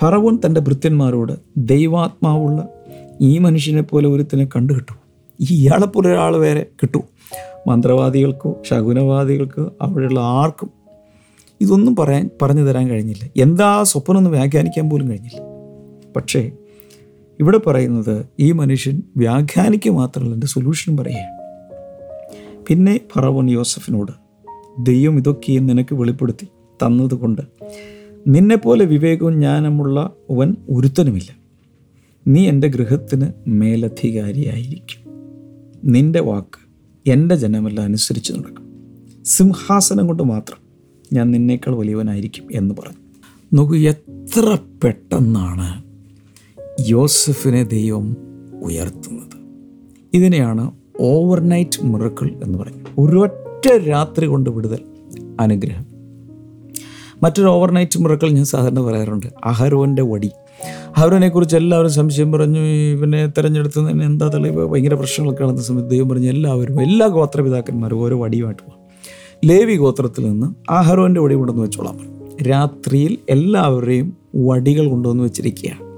ഫറവോൻ 0.00 0.38
തന്റെ 0.46 0.60
ഭൃത്യന്മാരോട് 0.60 1.32
ദൈവാത്മാവുള്ള 1.56 2.68
ഈ 3.20 3.38
മനുഷ്യനെ 3.38 3.82
പോലെ 3.82 4.08
ഒരുത്തിനെ 4.08 4.44
കണ്ടു 4.44 4.72
കിട്ടും. 4.72 4.96
ഇയാളെപ്പോലെ 5.50 6.08
ഒരാൾ 6.08 6.36
വേറെ 6.36 6.66
കിട്ടും. 6.82 7.02
മന്ത്രവാദികൾക്കോ 7.66 8.62
ശകുനവാദികൾക്കോ 8.70 9.72
അവിടെയുള്ള 9.82 10.20
ആർക്കും 10.20 10.70
ഇതൊന്നും 11.60 11.96
പറയാൻ 11.96 12.30
പറഞ്ഞു 12.42 12.62
തരാൻ 12.62 12.88
കഴിഞ്ഞില്ല. 12.88 13.42
എന്താ 13.42 13.82
സ്വപ്നം 13.82 14.18
ഒന്ന് 14.18 14.30
വ്യാഖ്യാനിക്കാൻ 14.30 14.90
പോലും 14.90 15.08
കഴിഞ്ഞില്ല. 15.08 15.40
പക്ഷേ 16.16 16.52
ഇവിടെ 17.40 17.58
പറയുന്നത് 17.58 18.26
ഈ 18.40 18.52
മനുഷ്യൻ 18.52 19.02
വ്യാഖ്യാനിക്കുക 19.16 19.92
മാത്രമല്ല 19.92 20.34
എന്റെ 20.34 20.46
സൊല്യൂഷൻ 20.46 20.96
പറയുകയാണ്. 20.96 21.39
പിന്നെ 22.68 23.00
ഫറവോൻ 23.12 23.50
യോസഫിനോട് 23.50 24.12
ദൈവം 24.78 25.16
ഇതൊക്കെയും 25.16 25.66
നിനക്ക് 25.66 25.94
വെളിപ്പെടുത്തി 25.94 26.46
തന്നതുകൊണ്ട് 26.82 27.42
നിന്നെപ്പോലെ 28.26 28.84
വിവേകവും 28.84 29.32
ജ്ഞാനമുള്ള 29.32 30.12
അവൻ 30.30 30.56
ഒരുത്തനുമില്ല. 30.70 31.36
നീ 32.28 32.48
എന്റെ 32.48 32.68
ഗൃഹത്തിന് 32.68 33.26
മേലധികാരിയായിരിക്കും. 33.46 35.10
നിന്റെ 35.84 36.20
വാക്ക് 36.20 36.70
എന്റെ 37.10 37.34
ജനമെല്ലാം 37.34 37.84
അനുസരിച്ച് 37.84 38.32
നടക്കും. 38.32 38.70
സിംഹാസനം 39.24 40.06
കൊണ്ട് 40.06 40.22
മാത്രം 40.22 40.58
ഞാൻ 41.12 41.30
നിന്നേക്കാൾ 41.30 41.74
വലിയവനായിരിക്കും 41.74 42.48
എന്ന് 42.52 42.74
പറഞ്ഞു. 42.74 42.98
നോക്കൂ 43.52 43.76
എത്ര 43.76 44.58
പെട്ടെന്നാണ് 44.84 45.82
യോസഫിനെ 46.88 47.62
ദൈവം 47.62 48.16
ഉയർത്തുന്നത്. 48.62 49.40
ഇതിനെയാണ് 50.14 50.79
ഓവർനൈറ്റ് 51.00 51.84
മിറക്കിൾ 51.84 52.30
എന്ന് 52.44 52.58
പറയും. 52.58 52.84
ഒരൊറ്റ 52.98 53.84
രാത്രി 53.88 54.26
കൊണ്ട് 54.26 54.50
വിടുതൽ 54.50 54.78
അനുഗ്രഹം. 55.40 55.86
മറ്റൊരു 57.22 57.48
ഓവർനൈറ്റ് 57.48 57.98
മിറക്കിൾ 57.98 58.30
ഞാൻ 58.30 58.44
സാധാരണ 58.44 58.80
പറയാറുണ്ട്. 58.80 59.26
അഹരോന്റെ 59.44 60.02
വടി. 60.02 60.30
അഹരോനെ 60.96 61.28
കുറിച്ച് 61.28 61.56
എല്ലാവരും 61.56 61.90
സംശയം 61.90 62.32
പറഞ്ഞു. 62.32 62.60
ഇവനെ 62.60 63.26
തിരഞ്ഞെടുത്തതിന് 63.26 64.02
എന്താ 64.02 64.28
തെളിവ്? 64.28 64.66
ഭയങ്കര 64.66 64.94
പ്രശ്നങ്ങളൊക്കെ 64.94 65.44
നടന്ന 65.44 65.62
സമയത്ത് 65.62 65.90
ദൈവം 65.90 66.08
പറഞ്ഞു 66.08 66.28
എല്ലാവരും 66.28 66.82
എല്ലാ 66.82 67.06
ഗോത്രപിതാക്കന്മാരും 67.06 68.02
ഓരോ 68.02 68.20
വടിയുമായിട്ട് 68.20 68.62
പോകും 68.62 68.80
ലേവി 69.44 69.76
ഗോത്രത്തിൽ 69.76 70.30
നിന്ന് 70.30 70.72
അഹരോന്റെ 70.72 71.20
വടി 71.20 71.34
കൊണ്ടുവന്ന് 71.34 71.64
വെച്ചോളാൻ 71.64 71.96
പറഞ്ഞു 71.96 72.42
രാത്രിയിൽ 72.42 73.18
എല്ലാവരെയും 73.30 74.16
വടികൾ 74.36 74.88
കൊണ്ടുവന്ന് 74.88 75.24
വെച്ചിരിക്കുകയാണ്. 75.24 75.90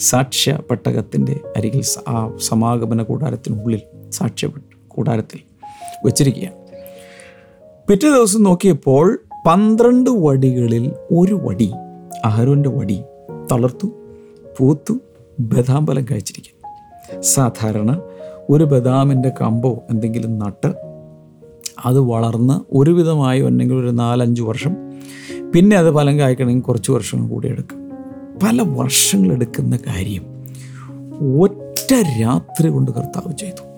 സാക്ഷ്യ 0.00 0.58
പട്ടകത്തിന്റെ 0.70 1.40
അരികിൽ 1.56 1.82
ആ 2.08 2.32
സമാഗമന 2.40 3.02
കൂടാരത്തിനുള്ളിൽ 3.02 3.80
സാക്ഷ്യ 4.10 4.48
കൂടാരത്തിൽ 4.88 5.40
വെച്ചിരിക്കുകയാണ്. 6.04 6.54
പിറ്റേ 7.88 8.10
ദിവസം 8.10 8.42
നോക്കിയപ്പോൾ 8.42 9.18
പന്ത്രണ്ട് 9.46 10.10
വടികളിൽ 10.10 10.92
ഒരു 11.16 11.34
വടി 11.34 11.72
അഹരോന്റെ 12.24 12.68
വടി 12.68 13.02
തളർത്തു 13.52 13.86
പൂത്തു 14.58 14.98
ബദാംബലം 15.40 16.06
കഴിച്ചിരിക്കും 16.10 16.60
സാധാരണ 17.20 18.00
ഒരു 18.50 18.64
ബദാമിന്റെ 18.64 19.32
കമ്പോ 19.40 19.82
എന്തെങ്കിലും 19.90 20.38
നട്ട് 20.38 20.74
അത് 21.84 21.98
വളർന്ന് 21.98 22.60
ഒരുവിധമായി 22.72 23.40
ഉണ്ടെങ്കിൽ 23.40 23.74
ഒരു 23.74 23.90
നാലഞ്ച് 23.90 24.42
വർഷം 24.42 24.76
പിന്നെ 25.54 25.76
അത് 25.76 25.94
ഫലം 25.94 26.18
കായ്ക്കണമെങ്കിൽ 26.18 26.62
കുറച്ച് 26.62 26.92
വർഷങ്ങൾ 26.92 27.28
കൂടി 27.28 27.48
എടുക്കും. 27.48 27.90
പല 28.42 28.62
വർഷങ്ങളെടുക്കുന്ന 28.62 29.78
കാര്യം 29.86 30.22
ഒറ്റ 31.42 31.94
രാത്രി 32.22 32.68
കൊണ്ട് 32.68 32.90
കർത്താവ് 32.90 33.32
ചെയ്തു. 33.36 33.69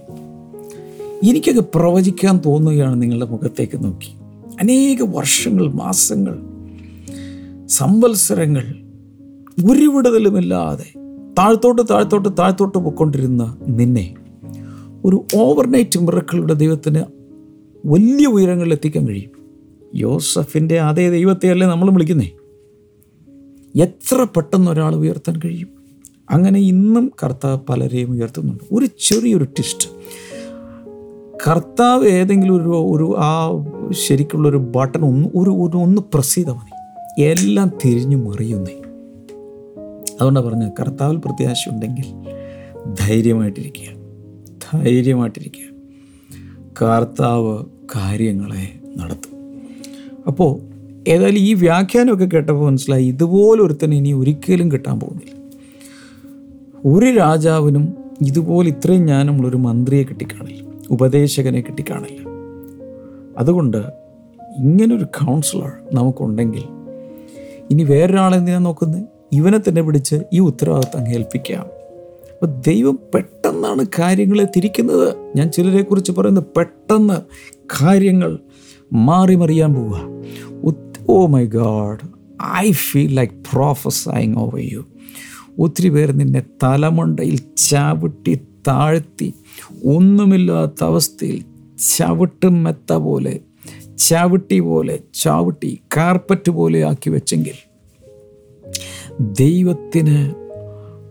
എനിക്കൊക്കെ 1.24 1.60
പ്രവചിക്കാൻ 1.60 2.40
തോന്നുകയാണ് 2.46 3.02
നിങ്ങളുടെ 3.02 3.26
മുഖത്തേക്ക് 3.26 3.84
നോക്കി. 3.84 4.16
അനേക 4.60 5.02
വർഷങ്ങൾ 5.02 5.72
മാസങ്ങൾ 5.72 6.38
സംവത്സരങ്ങൾ 7.66 8.64
ഒരു 9.72 9.84
വിടുതലുമില്ലാതെ 9.84 10.98
താഴ്ത്തോട്ട് 11.38 11.82
താഴ്ത്തോട്ട് 11.90 12.28
താഴ്ത്തോട്ട് 12.38 12.78
പോയിക്കൊണ്ടിരുന്ന 12.78 13.56
നിന്നെ 13.68 14.14
ഒരു 15.04 15.26
ഓവർനൈറ്റ് 15.36 15.98
മിറക്കളുടെ 15.98 16.54
ദൈവത്തിന് 16.54 17.04
വലിയ 17.86 18.26
ഉയരങ്ങളിൽ 18.26 18.72
എത്തിക്കാൻ 18.72 19.08
കഴിയും. 19.08 19.30
യോസഫിന്റെ 19.94 20.80
അതേ 20.80 21.10
ദൈവത്തെയല്ലേ 21.10 21.66
നമ്മൾ 21.66 21.90
വിളിക്കുന്നേ? 21.90 22.30
എത്ര 23.76 24.26
പെട്ടെന്ന് 24.36 24.70
ഒരാൾ 24.70 24.94
ഉയർത്താൻ 24.94 25.40
കഴിയും? 25.44 25.68
അങ്ങനെ 26.30 26.60
ഇന്നും 26.60 27.12
കർത്താവ് 27.24 27.58
പലരെയും 27.68 28.10
ഉയർത്തുന്നുണ്ട്. 28.10 28.64
ഒരു 28.72 28.86
ചെറിയൊരു 28.86 29.44
ട്വിസ്റ്റ് 29.44 30.01
കർത്താവ് 31.36 32.06
ഏതെങ്കിലും 32.06 32.54
ഒരു 32.56 32.68
ഒരു 32.68 33.16
ആ 33.18 33.50
ശരിക്കുള്ളൊരു 34.06 34.56
ബട്ടൺ 34.56 35.04
ഒന്ന് 35.04 35.28
ഒരു 35.34 35.50
ഒരു 35.50 35.76
ഒന്ന് 35.76 36.02
പ്രസ് 36.14 36.34
ചെയ്താൽ 36.34 36.52
മതി. 36.52 37.22
എല്ലാം 37.22 37.70
തിരിഞ്ഞു 37.84 38.16
മറിയുന്നേ. 38.16 38.82
അതുകൊണ്ടാണ് 40.14 40.46
പറഞ്ഞത് 40.46 40.72
കർത്താവിൽ 40.80 41.16
പ്രത്യാശ 41.16 41.68
ഉണ്ടെങ്കിൽ 41.68 42.04
ധൈര്യമായിട്ടിരിക്കുക. 43.00 43.88
ധൈര്യമായിട്ടിരിക്കുക. 44.72 45.72
കർത്താവ് 46.82 47.64
കാര്യങ്ങളെ 47.96 48.80
നടത്തും. 48.96 49.62
അപ്പോൾ 50.26 50.60
ഏതായാലും 51.08 51.38
ഈ 51.38 51.54
വ്യാഖ്യാനമൊക്കെ 51.54 52.24
കേട്ടപ്പോൾ 52.24 52.70
മനസ്സിലായി 52.70 53.06
ഇതുപോലെ 53.06 53.62
ഒരുത്തനെ 53.62 53.96
ഇനി 53.96 54.12
ഒരിക്കലും 54.12 54.72
കിട്ടാൻ 54.72 55.00
പോകുന്നില്ല. 55.00 55.42
ഒരു 56.84 57.16
രാജാവിനും 57.16 57.94
ഇതുപോലെ 58.26 58.68
ഇത്രയും 58.68 59.02
ജ്ഞാനമുള്ളൊരു 59.02 59.56
മന്ത്രിയെ 59.56 60.02
കിട്ടിക്കാണില്ല. 60.02 60.71
ഉപദേശകനെ 60.90 61.60
കിട്ടിക്കാണില്ല. 61.60 62.20
അതുകൊണ്ട് 63.38 63.76
ഇങ്ങനൊരു 64.56 65.04
കൗൺസിലർ 65.04 65.72
നമുക്കുണ്ടെങ്കിൽ 65.92 66.62
ഇനി 67.70 67.82
വേറൊരാളെന്തിനാണ് 67.82 68.64
നോക്കുന്നത് 68.64 69.04
ഇവനെ 69.32 69.58
തന്നെ 69.58 69.82
പിടിച്ച് 69.82 70.16
ഈ 70.32 70.38
ഉത്തരവാദിത്തം 70.38 70.98
അങ്ങ് 70.98 71.14
ഏൽപ്പിക്കാം. 71.14 71.66
അപ്പോൾ 72.32 72.46
ദൈവം 72.46 72.98
പെട്ടെന്നാണ് 73.14 73.86
കാര്യങ്ങളെ 73.98 74.44
തിരിക്കുന്നത്. 74.44 75.16
ഞാൻ 75.36 75.50
ചിലരെക്കുറിച്ച് 75.50 76.12
പറയുന്നത് 76.12 76.44
പെട്ടെന്ന് 76.56 77.20
കാര്യങ്ങൾ 77.82 78.38
മാറി 78.92 79.34
മറിയാൻ 79.34 79.74
പോവുക 79.74 80.12
ഓ 81.08 81.26
my 81.26 81.46
God 81.46 81.98
I 82.58 82.72
feel 82.72 83.14
like 83.14 83.32
prophesying 83.52 84.34
over 84.36 84.58
you 84.72 84.84
ഒത്തിരി 85.58 85.88
പേർ 85.88 86.12
നിന്നെ 86.12 86.42
തലമുണ്ടയിൽ 86.62 87.38
ചവിട്ടി 87.56 88.38
താഴ്ത്തി 88.68 89.34
ഒന്നുമില്ലാത്ത 89.84 90.84
അവസ്ഥയിൽ 90.84 91.44
ചവിട്ടും 91.96 92.64
മെത്ത 92.64 92.92
പോലെ 92.92 93.40
ചവിട്ടി 93.98 94.60
പോലെ 94.60 94.98
ചവിട്ടി 95.14 95.80
കാർപ്പറ്റ് 95.96 96.50
പോലെ 96.50 96.84
ആക്കി 96.84 97.10
വെച്ചെങ്കിൽ 97.10 97.58
ദൈവത്തിന് 99.20 100.42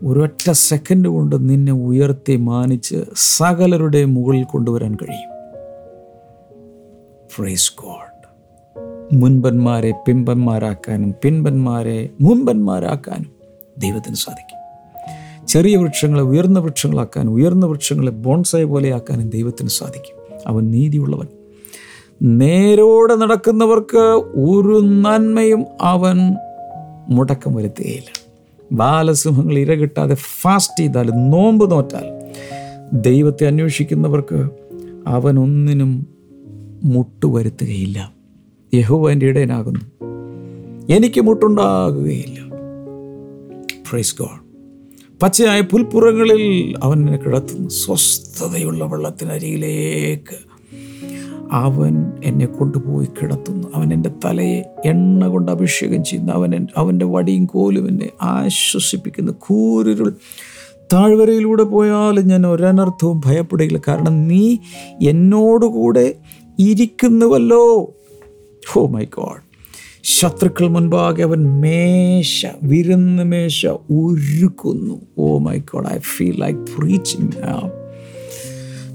ഒരൊറ്റ 0.06 0.50
സെക്കൻഡ് 0.50 1.08
കൊണ്ട് 1.08 1.48
നിന്നെ 1.48 1.72
ഉയർത്തി 1.72 2.36
മാനിച്ച് 2.36 3.04
സകലരുടെ 3.14 4.04
മുകളിൽ 4.04 4.44
കൊണ്ടുവരാൻ 4.44 4.96
കഴിയും. 5.02 5.32
ഫ്രൈസ് 7.28 7.72
ഗോഡ് 7.82 8.12
മുൻപന്മാരെ 9.12 9.92
പിമ്പന്മാരാക്കാനും 10.08 11.14
പിൻപന്മാരെ 11.24 12.10
മുൻപന്മാരാക്കാനും 12.20 13.32
ദൈവത്തിന് 13.78 14.14
സാധിക്കും. 14.14 14.61
ചെറിയ 15.52 15.76
വൃക്ഷങ്ങളെ 15.76 16.22
ഉയർന്ന 16.22 16.58
വൃക്ഷങ്ങളാക്കാൻ 16.58 17.28
ഉയർന്ന 17.28 17.66
വൃക്ഷങ്ങളെ 17.66 18.10
ബോൺസായ 18.10 18.64
പോലെയാക്കാനും 18.64 19.30
ദൈവത്തിന് 19.30 19.68
സാധിക്കും. 19.68 20.38
അവൻ 20.46 20.70
നീതിയുള്ളവൻ. 20.70 21.26
നേരോടെ 22.22 23.14
നടക്കുന്നവർക്ക് 23.14 23.96
ഒരു 24.34 24.80
നന്മയും 24.80 25.64
അവൻ 25.80 26.16
മുടക്കം 27.08 27.54
വരുത്തുകയില്ല. 27.54 28.30
ബാലസിംഹങ്ങൾ 28.72 29.58
ഇര 29.58 29.74
കിട്ടാതെ 29.74 30.14
ഫാസ്റ്റ് 30.14 30.80
ചെയ്താൽ 30.80 31.10
നോമ്പ് 31.10 31.70
നോറ്റാൽ 31.70 32.32
ദൈവത്തെ 32.92 33.46
അന്വേഷിക്കുന്നവർക്ക് 33.46 34.48
അവൻ 35.06 35.38
ഒന്നിനും 35.38 36.06
മുട്ടുവരുത്തുകയില്ല 36.84 38.12
യഹോവ 38.74 39.10
എന്റെ 39.10 39.26
ഇടയനാകുന്നു. 39.26 39.80
എനിക്ക് 40.94 41.20
മുട്ടുണ്ടാകുകയില്ല. 41.20 42.40
പ്രൈസ് 43.90 44.16
ഗോഡ് 44.18 44.41
പച്ചയായ 45.22 45.60
പുൽപ്പുറങ്ങളിൽ 45.60 46.74
അവൻ 46.82 46.98
എന്നെ 46.98 47.16
കിടത്തുന്നു. 47.16 47.68
സ്വസ്ഥതയുള്ള 47.68 48.84
വെള്ളത്തിനരികിലേക്ക് 48.84 50.36
അവൻ 51.52 52.12
എന്നെ 52.24 52.46
കൊണ്ടുപോയി 52.46 53.06
കിടത്തുന്നു. 53.06 53.68
അവൻ 53.74 53.92
എന്റെ 53.92 54.10
തലയെ 54.24 54.62
എണ്ണ 54.84 55.26
കൊണ്ട് 55.26 55.52
അഭിഷേകം 55.52 56.04
ചെയ്യുന്നു. 56.04 56.32
അവൻ 56.32 56.66
അവന്റെ 56.76 57.06
വടിയും 57.06 57.46
കോലും 57.46 57.88
എന്നെ 57.88 58.08
ആശ്വസിപ്പിക്കുന്നു. 58.22 59.32
കൂരിരുൾ 59.40 60.12
താഴ്വരയിലൂടെ 60.92 61.62
പോയാലും 61.62 62.28
ഞാൻ 62.28 62.46
ഒരനർത്ഥവും 62.46 63.22
ഭയപ്പെടുകയില്ല 63.24 63.80
കാരണം 63.88 64.28
നീ 64.28 64.56
എന്നോടുകൂടെ 65.02 66.14
ഇരിക്കുന്നുവല്ലോ. 66.58 67.94
ഹോ 68.68 68.86
മൈ 68.86 69.04
ഗോഡ് 69.04 69.51
ശത്രുക്കൾ 70.04 70.68
മുൻപാകെ 70.68 71.22
അവൻ 71.22 71.60
മേശ 71.60 72.46
വിരുന്ന് 72.62 73.22
മേശ 73.22 73.66
ഒരുക്കുന്നു 73.66 75.00
ഓ 75.18 75.38
my 75.38 75.58
God 75.58 75.88
I 75.88 75.98
feel 75.98 76.40
like 76.40 76.60
preaching 76.60 77.32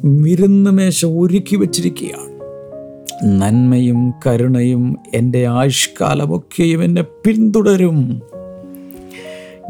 വിരുന്ന് 0.05 0.71
മേശ 0.71 1.05
ഒരുക്കി 1.05 1.55
വച്ചിരിക്കുകയാണ്. 1.55 2.37
നന്മയും 3.41 4.13
കരുണയും 4.27 4.95
എന്റെ 5.15 5.47
ആയുഷ്കാലമൊക്കെയും 5.47 6.83
എന്നെ 6.83 7.01
പിന്തുടരും. 7.01 8.21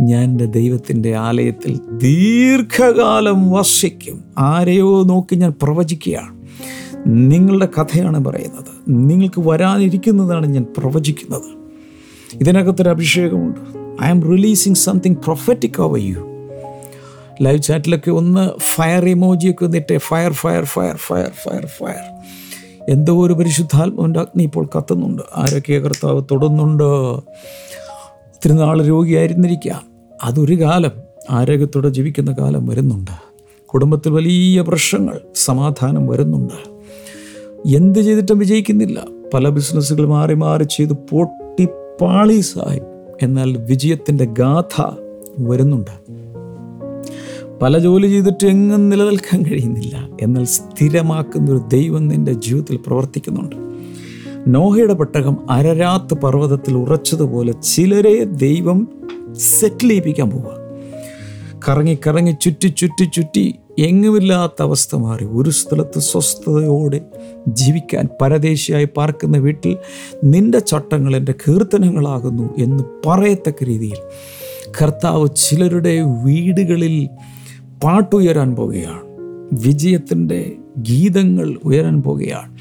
ഞാൻ 0.01 0.23
എന്റെ 0.23 0.45
ദൈവത്തിന്റെ 0.45 1.15
ആലയത്തിൽ 1.15 1.79
ദീർഘകാലം 1.97 3.51
വസിക്കും. 3.51 4.23
ആരെയോ 4.37 5.03
നോക്കി 5.03 5.35
ഞാൻ 5.35 5.53
പ്രവചിക്കുകയാണ്. 5.61 6.36
നിങ്ങളുടെ 7.07 7.65
കഥയാണ് 7.65 8.25
പറയുന്നത്. 8.25 8.65
നിങ്ങൾക്ക് 8.87 9.41
വരാനിരിക്കുന്നതാണ് 9.41 10.47
ഞാൻ 10.47 10.65
പ്രവചിക്കുന്നത്. 10.77 11.57
ഇതിനകത്തൊരു 12.33 12.89
അഭിഷേകമുണ്ട്. 12.89 13.59
I 14.03 14.07
am 14.07 14.21
releasing 14.21 14.75
something 14.75 15.15
prophetic 15.15 15.81
over 15.81 15.99
you 15.99 16.37
live 17.41 17.61
ചാറ്റിലൊക്കെ 17.61 18.11
ഒന്ന് 18.11 18.49
ഫയർ 18.59 19.05
ഇമോജിയൊക്കെ 19.05 19.65
വന്നിട്ട് 19.65 19.97
fire 19.97 20.33
fire 20.33 20.63
fire 20.63 20.95
fire 20.95 21.31
fire 21.43 21.65
fire 21.65 22.21
എന്തോ 22.89 23.25
ഒരു 23.25 23.33
പരിശുദ്ധാത്മാവിന്റെ 23.33 24.19
അഗ്നി 24.19 24.43
ഇപ്പോൾ 24.43 24.69
കത്തുന്നുണ്ട്. 24.77 25.21
ആരൊക്കെ 25.35 25.73
കർത്താവ് 25.73 26.23
തൊടുന്നുണ്ട്. 26.31 26.83
ഒത്തിരി 26.83 28.53
നാൾ 28.53 28.83
രോഗിയായിരുന്നിരിക്കാം. 28.83 29.81
അതൊരു 30.23 30.61
കാലം. 30.61 30.91
ആരോഗ്യത്തോടെ 31.29 31.89
ജീവിക്കുന്ന 31.89 32.35
കാലം 32.39 32.65
വരുന്നുണ്ട്. 32.65 33.11
കുടുംബത്തിൽ 33.65 34.09
വലിയ 34.09 34.61
പ്രശ്നങ്ങൾ 34.61 35.21
സമാധാനം 35.35 36.07
വരുന്നുണ്ട്. 36.07 36.76
എന്ത് 37.65 37.99
ചെയ്തിട്ടും 37.99 38.39
വിജയിക്കുന്നില്ല. 38.39 39.03
പല 39.33 39.49
ബിസിനസ്സുകൾ 39.49 40.07
മാറി 40.07 40.33
മാറി 40.33 40.63
ചെയ്ത് 40.63 40.93
പൊട്ടി 40.93 41.67
പാളീസായി 42.01 42.81
എന്നാൽ 43.21 43.57
വിജയത്തിന്റെ 43.57 44.25
ഗാഥ 44.25 44.81
വരുന്നുണ്ട്. 45.39 45.91
പല 47.61 47.77
ജോലി 47.77 48.07
ചെയ്തിട്ട് 48.07 48.45
എങ്ങും 48.45 48.89
നിലനിൽക്കാൻ 48.89 49.43
കഴിയുന്നില്ല. 49.43 50.09
എന്നാൽ 50.21 50.43
സ്ഥിരമാക്കുന്ന 50.43 51.51
ഒരു 51.51 51.57
ദൈവം 51.57 52.07
നിന്റെ 52.07 52.33
ജീവിതത്തിൽ 52.33 52.79
പ്രവർത്തിക്കുന്നുണ്ട്. 52.87 53.55
നോഹയുടെ 54.47 54.93
പെട്ടകം 54.93 55.51
അരരാത്ത് 55.51 56.13
പർവതത്തിൽ 56.13 56.77
ഉറച്ചതുപോലെ 56.77 57.51
ചിലരെ 57.51 58.23
ദൈവം 58.23 58.87
സെറ്റിൽ 59.35 59.87
ചെയ്യിപ്പിക്കാൻ 59.87 60.29
പോവുക. 60.29 60.57
കറങ്ങി 61.69 61.97
കറങ്ങി 62.07 62.35
ചുറ്റി 62.41 62.67
ചുറ്റി 62.67 63.03
ചുറ്റി 63.13 63.55
എങ്ങുമില്ലാത്ത 63.79 64.61
അവസ്ഥ 64.61 64.95
മാറി. 64.95 65.25
ഒരു 65.25 65.49
സ്ഥലത്ത് 65.49 65.99
സ്വസ്ഥതയോടെ 65.99 67.01
ജീവിക്കാൻ 67.47 68.09
പരദേശിയായി 68.21 68.87
പാർക്കുന്ന 68.97 69.37
വീട്ടിൽ 69.37 69.77
നിന്റെ 70.23 70.59
ചട്ടങ്ങൾ 70.59 71.15
എന്റെ 71.15 71.31
കീർത്തനങ്ങളാകുന്നു 71.31 72.57
എന്ന് 72.57 72.83
പറയത്തക്ക 73.05 73.63
രീതിയിൽ 73.63 73.97
കർത്താവ് 74.81 75.27
ചിലരുടെ 75.35 76.01
വീടുകളിൽ 76.01 77.07
പാട്ടുയരാൻ 77.83 78.55
പോവുകയാണ് 78.55 79.01
വിജയത്തിന്റെ 79.53 80.55
ഗീതങ്ങൾ 80.77 81.59
ഉയരാൻ 81.63 82.01
പോകുകയാണ്. 82.01 82.57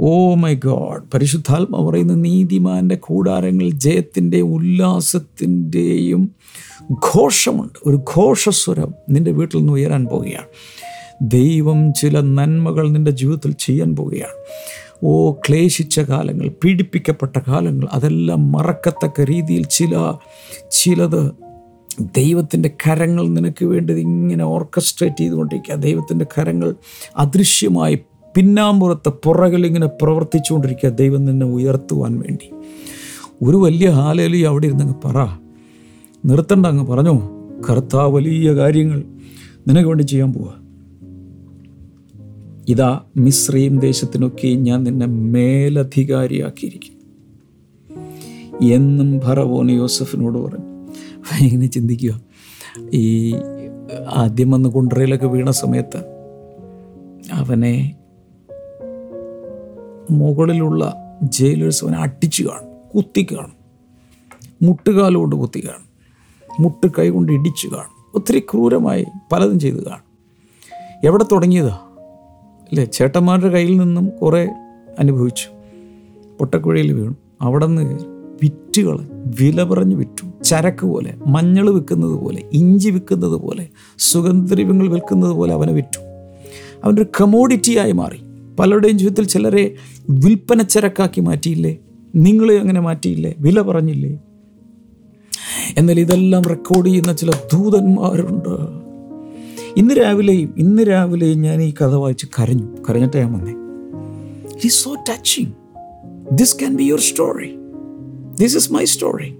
ഓ 0.00 0.34
മൈ 0.34 0.54
ഗോഡ്. 0.54 1.02
പരിശുദ്ധാത്മ 1.14 1.90
പറയുന്ന 1.90 2.14
നീതിമാന്റെ 2.14 2.94
കൂടാരങ്ങൾ 2.94 3.70
ജയത്തിന്റെ 3.70 4.40
ഉല്ലാസത്തിന്റെയും 4.40 6.30
ഘോഷമുണ്ട്. 6.92 7.78
ഒരു 7.86 7.96
ഘോഷസ്വരം 7.96 8.94
നിന്റെ 9.10 9.30
വീട്ടിൽ 9.30 9.58
നിന്ന് 9.58 9.72
ഉയരാൻ 9.72 10.04
പോവുകയാണ്. 10.04 10.46
ദൈവം 11.22 11.92
ചില 11.92 12.20
നന്മകൾ 12.20 12.88
നിന്റെ 12.88 13.10
ജീവിതത്തിൽ 13.10 13.52
ചെയ്യാൻ 13.52 13.96
പോവുകയാണ്. 13.96 14.32
ഓ 15.04 15.32
ക്ലേശിച്ച 15.32 16.00
കാലങ്ങൾ 16.00 16.48
പീഡിപ്പിക്കപ്പെട്ട 16.64 17.36
കാലങ്ങൾ 17.48 17.88
അതെല്ലാം 17.92 18.52
മറക്കത്തക്ക 18.52 19.20
രീതിയിൽ 19.20 19.64
ചില 19.64 20.14
ചിലത് 20.70 21.32
ദൈവത്തിന്റെ 22.00 22.70
കരങ്ങൾ 22.86 23.28
നിനക്ക് 23.28 23.64
വേണ്ടി 23.64 23.94
ഇങ്ങനെ 23.94 24.44
ഓർക്കസ്ട്രേറ്റ് 24.44 25.16
ചെയ്തുകൊണ്ടിരിക്കുക. 25.16 25.74
ദൈവത്തിന്റെ 25.74 26.26
കരങ്ങൾ 26.38 26.74
അദൃശ്യമായി 27.16 27.98
പിന്നാമ്പുറത്ത് 28.38 29.08
പുറകിൽ 29.08 29.66
ഇങ്ങനെ 29.66 29.86
പ്രവർത്തിച്ചുകൊണ്ടിരിക്കുക 29.86 30.90
ദൈവം 30.90 31.24
നിന്നെ 31.24 31.46
ഉയർത്തുവാൻ 31.46 32.18
വേണ്ടി. 32.18 32.50
ഒരു 33.42 33.56
വലിയ 33.56 33.88
ഹാലലി 33.88 34.38
അവിടെ 34.38 34.66
ഇരുന്നങ്ങ് 34.66 34.94
പറ. 35.04 35.26
നിർത്തണ്ട 36.26 36.66
അങ്ങ് 36.66 36.86
പറഞ്ഞു. 36.86 37.20
കർത്താവ് 37.70 38.12
വലിയ 38.12 38.52
കാര്യങ്ങൾ 38.52 39.04
നിനക്ക് 39.68 39.88
വേണ്ടി 39.88 40.02
ചെയ്യാൻ 40.02 40.32
പോവുക 40.32 40.54
ഇതാ 42.68 43.00
മിശ്രയും 43.16 43.78
ദേശത്തിനൊക്കെ 43.78 44.48
ഞാൻ 44.48 44.82
നിന്നെ 44.82 45.06
മേലധികാരിയാക്കിയിരിക്കും 45.06 46.98
എന്നും 48.68 49.20
ഭറവോന് 49.24 49.70
യോസഫിനോട് 49.70 50.38
പറഞ്ഞു. 50.38 50.88
ഇങ്ങനെ 51.40 51.66
ചിന്തിക്കുക. 51.66 52.20
ഈ 52.92 53.34
ആദ്യം 54.08 54.50
വന്ന് 54.50 54.68
കുണ്ടറയിലൊക്കെ 54.68 55.26
വീണ 55.26 55.50
സമയത്ത് 55.50 56.04
അവനെ 57.32 57.94
മുകളിലുള്ള 60.10 60.94
ജയിലേഴ്സ് 61.22 61.84
അവനെ 61.84 61.98
അടിച്ചു 61.98 62.44
കാണും 62.44 62.68
കുത്തി 62.96 63.26
കാണും. 63.32 63.58
മുട്ടുകാലുകൊണ്ട് 64.62 65.36
കുത്തി 65.36 65.66
കാണും. 65.66 65.88
മുട്ട് 66.62 66.86
കൈ 66.98 67.10
കൊണ്ട് 67.10 67.32
ഇടിച്ചു 67.32 67.68
കാണും. 67.68 67.98
ഒത്തിരി 68.14 68.40
ക്രൂരമായി 68.40 69.04
പലതും 69.32 69.60
ചെയ്ത് 69.60 69.84
കാണും. 69.84 70.08
എവിടെ 71.04 71.24
തുടങ്ങിയതാ? 71.32 71.78
അല്ലേ 72.70 72.84
ചേട്ടന്മാരുടെ 72.84 73.48
കയ്യിൽ 73.48 73.78
നിന്നും 73.78 74.08
കുറേ 74.08 74.48
അനുഭവിച്ചു. 74.98 75.48
പൊട്ടക്കുഴയിൽ 76.38 76.92
വീണു. 76.92 77.16
അവിടെ 77.40 77.66
നിന്ന് 77.66 78.04
വിറ്റുകൾ 78.42 79.08
വില 79.40 79.62
പറഞ്ഞ് 79.62 79.94
വിറ്റു. 79.94 80.42
ചരക്ക് 80.42 80.86
പോലെ 80.86 81.14
മഞ്ഞൾ 81.26 81.70
വിൽക്കുന്നത് 81.70 82.12
പോലെ 82.12 82.42
ഇഞ്ചി 82.52 82.90
വിൽക്കുന്നത് 82.90 83.32
പോലെ 83.32 83.68
സുഗന്ധദ്രവ്യങ്ങൾ 83.98 84.88
വിൽക്കുന്നത് 84.88 85.30
പോലെ 85.30 85.54
അവനെ 85.54 85.72
വിറ്റു. 85.72 85.98
അവന്റെ 86.84 87.02
ഒരു 87.02 87.08
കമോഡിറ്റിയായി 87.20 87.92
മാറി. 87.92 88.27
പലരുടെയും 88.58 88.98
ജീവിതത്തിൽ 88.98 89.26
ചിലരെ 89.26 89.74
വിൽപ്പന 90.10 90.62
ചരക്കാക്കി 90.62 91.20
മാറ്റിയില്ലേ? 91.20 91.78
നിങ്ങളെ 92.16 92.54
അങ്ങനെ 92.54 92.80
മാറ്റിയില്ലേ? 92.80 93.34
വില 93.38 93.62
പറഞ്ഞില്ലേ? 93.62 94.18
എന്നാൽ 95.76 96.00
ഇതെല്ലാം 96.00 96.42
റെക്കോർഡ് 96.42 96.86
ചെയ്യുന്ന 96.86 97.12
ചില 97.12 97.30
ദൂതന്മാരുണ്ട്. 97.30 98.88
ഇന്ന് 99.76 99.94
രാവിലെയും 99.94 100.54
ഇന്ന് 100.58 100.82
രാവിലെയും 100.82 101.42
ഞാൻ 101.42 101.62
ഈ 101.62 101.74
കഥ 101.80 101.84
വായിച്ച് 101.84 102.26
കരഞ്ഞു. 102.26 102.76
കരഞ്ഞിട്ട് 102.90 103.16
ഞാൻ 103.16 103.32
വന്നേ. 103.32 103.52
It 104.54 104.66
is 104.66 104.84
so 104.84 104.94
touching 104.94 105.52
this 106.32 106.58
can 106.58 106.76
be 106.76 106.82
your 106.82 107.00
story 107.00 107.54
this 108.40 108.56
is 108.56 108.72
my 108.72 108.84
story 108.84 109.34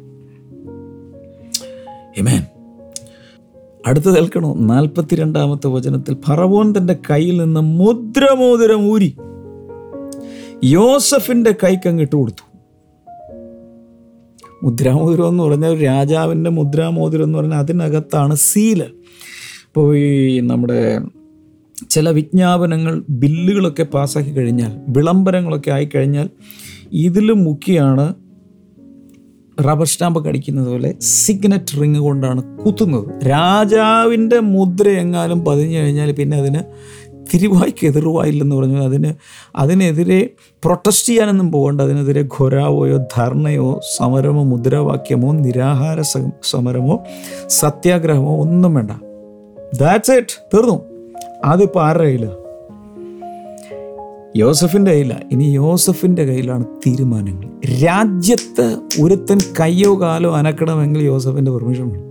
amen 2.19 2.58
അടുത്ത് 3.89 4.17
കേൾക്കണോ? 4.17 4.55
നാൽപ്പത്തിരണ്ടാമത്തെ 4.55 5.69
വചനത്തിൽ 5.69 6.17
ഫറവോൻ 6.27 6.75
തന്റെ 6.79 6.97
കയ്യിൽ 7.11 7.37
നിന്ന് 7.37 7.61
മുദ്രമോതിരം 7.61 8.91
ഊരി 8.91 9.17
യോസഫിന്റെ 10.65 11.55
കൈക്കങ്ങിട്ട് 11.65 12.17
കൊടുത്തു. 12.17 12.45
മുദ്രാമോതിരം 14.63 15.29
എന്ന് 15.29 15.43
പറഞ്ഞാൽ 15.43 15.69
ഒരു 15.69 15.85
രാജാവിന്റെ 15.85 16.51
മുദ്രാമോതിരം 16.51 17.25
എന്ന് 17.25 17.39
പറഞ്ഞാൽ 17.39 17.59
അതിനകത്താണ് 17.59 18.35
സീൽ 18.35 18.83
ഇപ്പോൾ 19.67 19.97
ഈ 19.97 20.41
നമ്മുടെ 20.41 21.01
ചില 21.91 22.11
വിജ്ഞാപനങ്ങൾ 22.11 23.03
ബില്ലുകളൊക്കെ 23.11 23.83
പാസ്സാക്കി 23.83 24.31
കഴിഞ്ഞാൽ 24.31 24.77
വിളംബരങ്ങളൊക്കെ 24.89 25.71
ആയിക്കഴിഞ്ഞാൽ 25.71 26.31
ഇതിൽ 26.93 27.33
മുക്കിയാണ് 27.33 28.15
റബ്ബർ 29.61 29.87
സ്റ്റാമ്പൊക്കെ 29.87 30.29
അടിക്കുന്നത് 30.29 30.69
പോലെ 30.69 30.95
സിഗ്നറ്റ് 31.01 31.81
റിങ് 31.81 31.97
കൊണ്ടാണ് 31.97 32.59
കുത്തുന്നത്. 32.59 33.27
രാജാവിന്റെ 33.27 34.41
മുദ്ര 34.41 34.89
എങ്ങാനും 34.89 35.45
പതിഞ്ഞു 35.45 35.79
കഴിഞ്ഞാൽ 35.79 36.13
പിന്നെ 36.13 36.37
അതിന് 36.37 36.63
തിരുവായ്ക്ക് 37.35 37.87
എതിർവായില്ലെന്ന് 37.87 38.57
പറഞ്ഞു 38.57 38.79
അതിന് 38.79 39.15
അതിനെതിരെ 39.57 40.31
പ്രൊട്ടസ്റ്റ് 40.65 41.09
ചെയ്യാനൊന്നും 41.09 41.53
പോകണ്ട. 41.53 41.81
അതിനെതിരെ 41.81 42.23
ഘൊരാവോയോ 42.23 42.97
ധർണയോ 42.97 43.81
സമരമോ 43.97 44.45
മുദ്രാവാക്യമോ 44.45 45.33
നിരാഹാര 45.33 46.01
സമരമോ 46.45 47.05
സത്യാഗ്രഹമോ 47.49 48.41
ഒന്നും 48.41 48.75
വേണ്ട. 48.75 48.91
ദാറ്റ്സ് 49.81 50.11
ഇറ്റ് 50.11 50.47
തീർന്നു. 50.55 50.79
അതിപ്പോൾ 51.45 51.85
ആരുടെ 51.85 52.05
കയ്യിലാണ് 52.05 52.48
യോസഫിന്റെ 54.39 54.91
കയ്യിലാണ് 54.91 55.25
ഇനി 55.33 55.45
യോസഫിന്റെ 55.45 56.25
കയ്യിലാണ് 56.25 56.65
തീരുമാനങ്ങൾ. 56.87 57.49
രാജ്യത്ത് 57.85 58.81
ഒരുത്തൻ 59.03 59.39
കയ്യോ 59.61 60.01
കാലോ 60.01 60.35
അനക്കണമെങ്കിൽ 60.35 61.03
യോസഫിന്റെ 61.03 61.51
പെർമിഷൻ 61.51 61.89
വേണം. 61.89 62.05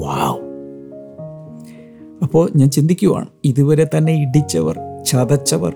വാവ് 0.00 0.40
അപ്പോൾ 2.22 2.50
ഞാൻ 2.56 2.70
ചിന്തിക്കുവാണ്. 2.70 3.26
ഇതുവരെ 3.44 3.86
തന്നെ 3.96 4.12
ഇടിച്ചവർ 4.22 4.78
ചതച്ചവർ 5.06 5.74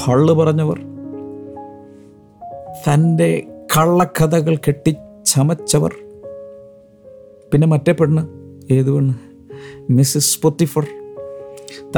പള്ളു 0.00 0.34
പറഞ്ഞവർ 0.34 0.78
തന്റെ 2.86 3.46
കള്ളക്കഥകൾ 3.76 4.56
കെട്ടി 4.56 4.96
ചമച്ചവർ 5.26 5.94
പിന്നെ 7.52 7.66
മറ്റേ 7.66 7.92
പെണ്ണ് 7.92 8.22
ഏത് 8.72 8.90
പെണ്ണ്? 8.90 9.14
മിസ്സസ് 9.90 10.42
പൊത്തിഫർ 10.42 10.86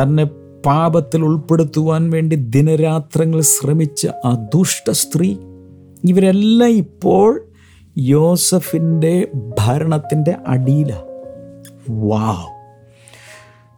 തന്നെ 0.03 0.31
പാപത്തിൽ 0.69 1.25
ഉൾപ്പെടുത്തുവാൻ 1.25 2.11
വേണ്ടി 2.11 2.37
ദിനരാത്രങ്ങൾ 2.37 3.41
ശ്രമിച്ച 3.41 4.07
ആ 4.25 4.51
ദുഷ്ട 4.55 4.91
സ്ത്രീ 4.91 5.37
ഇവരെല്ലാം 6.05 6.71
ഇപ്പോൾ 6.71 7.45
യോസഫിന്റെ 7.99 9.29
ഭരണത്തിന്റെ 9.59 10.37
അടിയിലാണ് 10.47 11.09
വാവ്. 11.91 12.59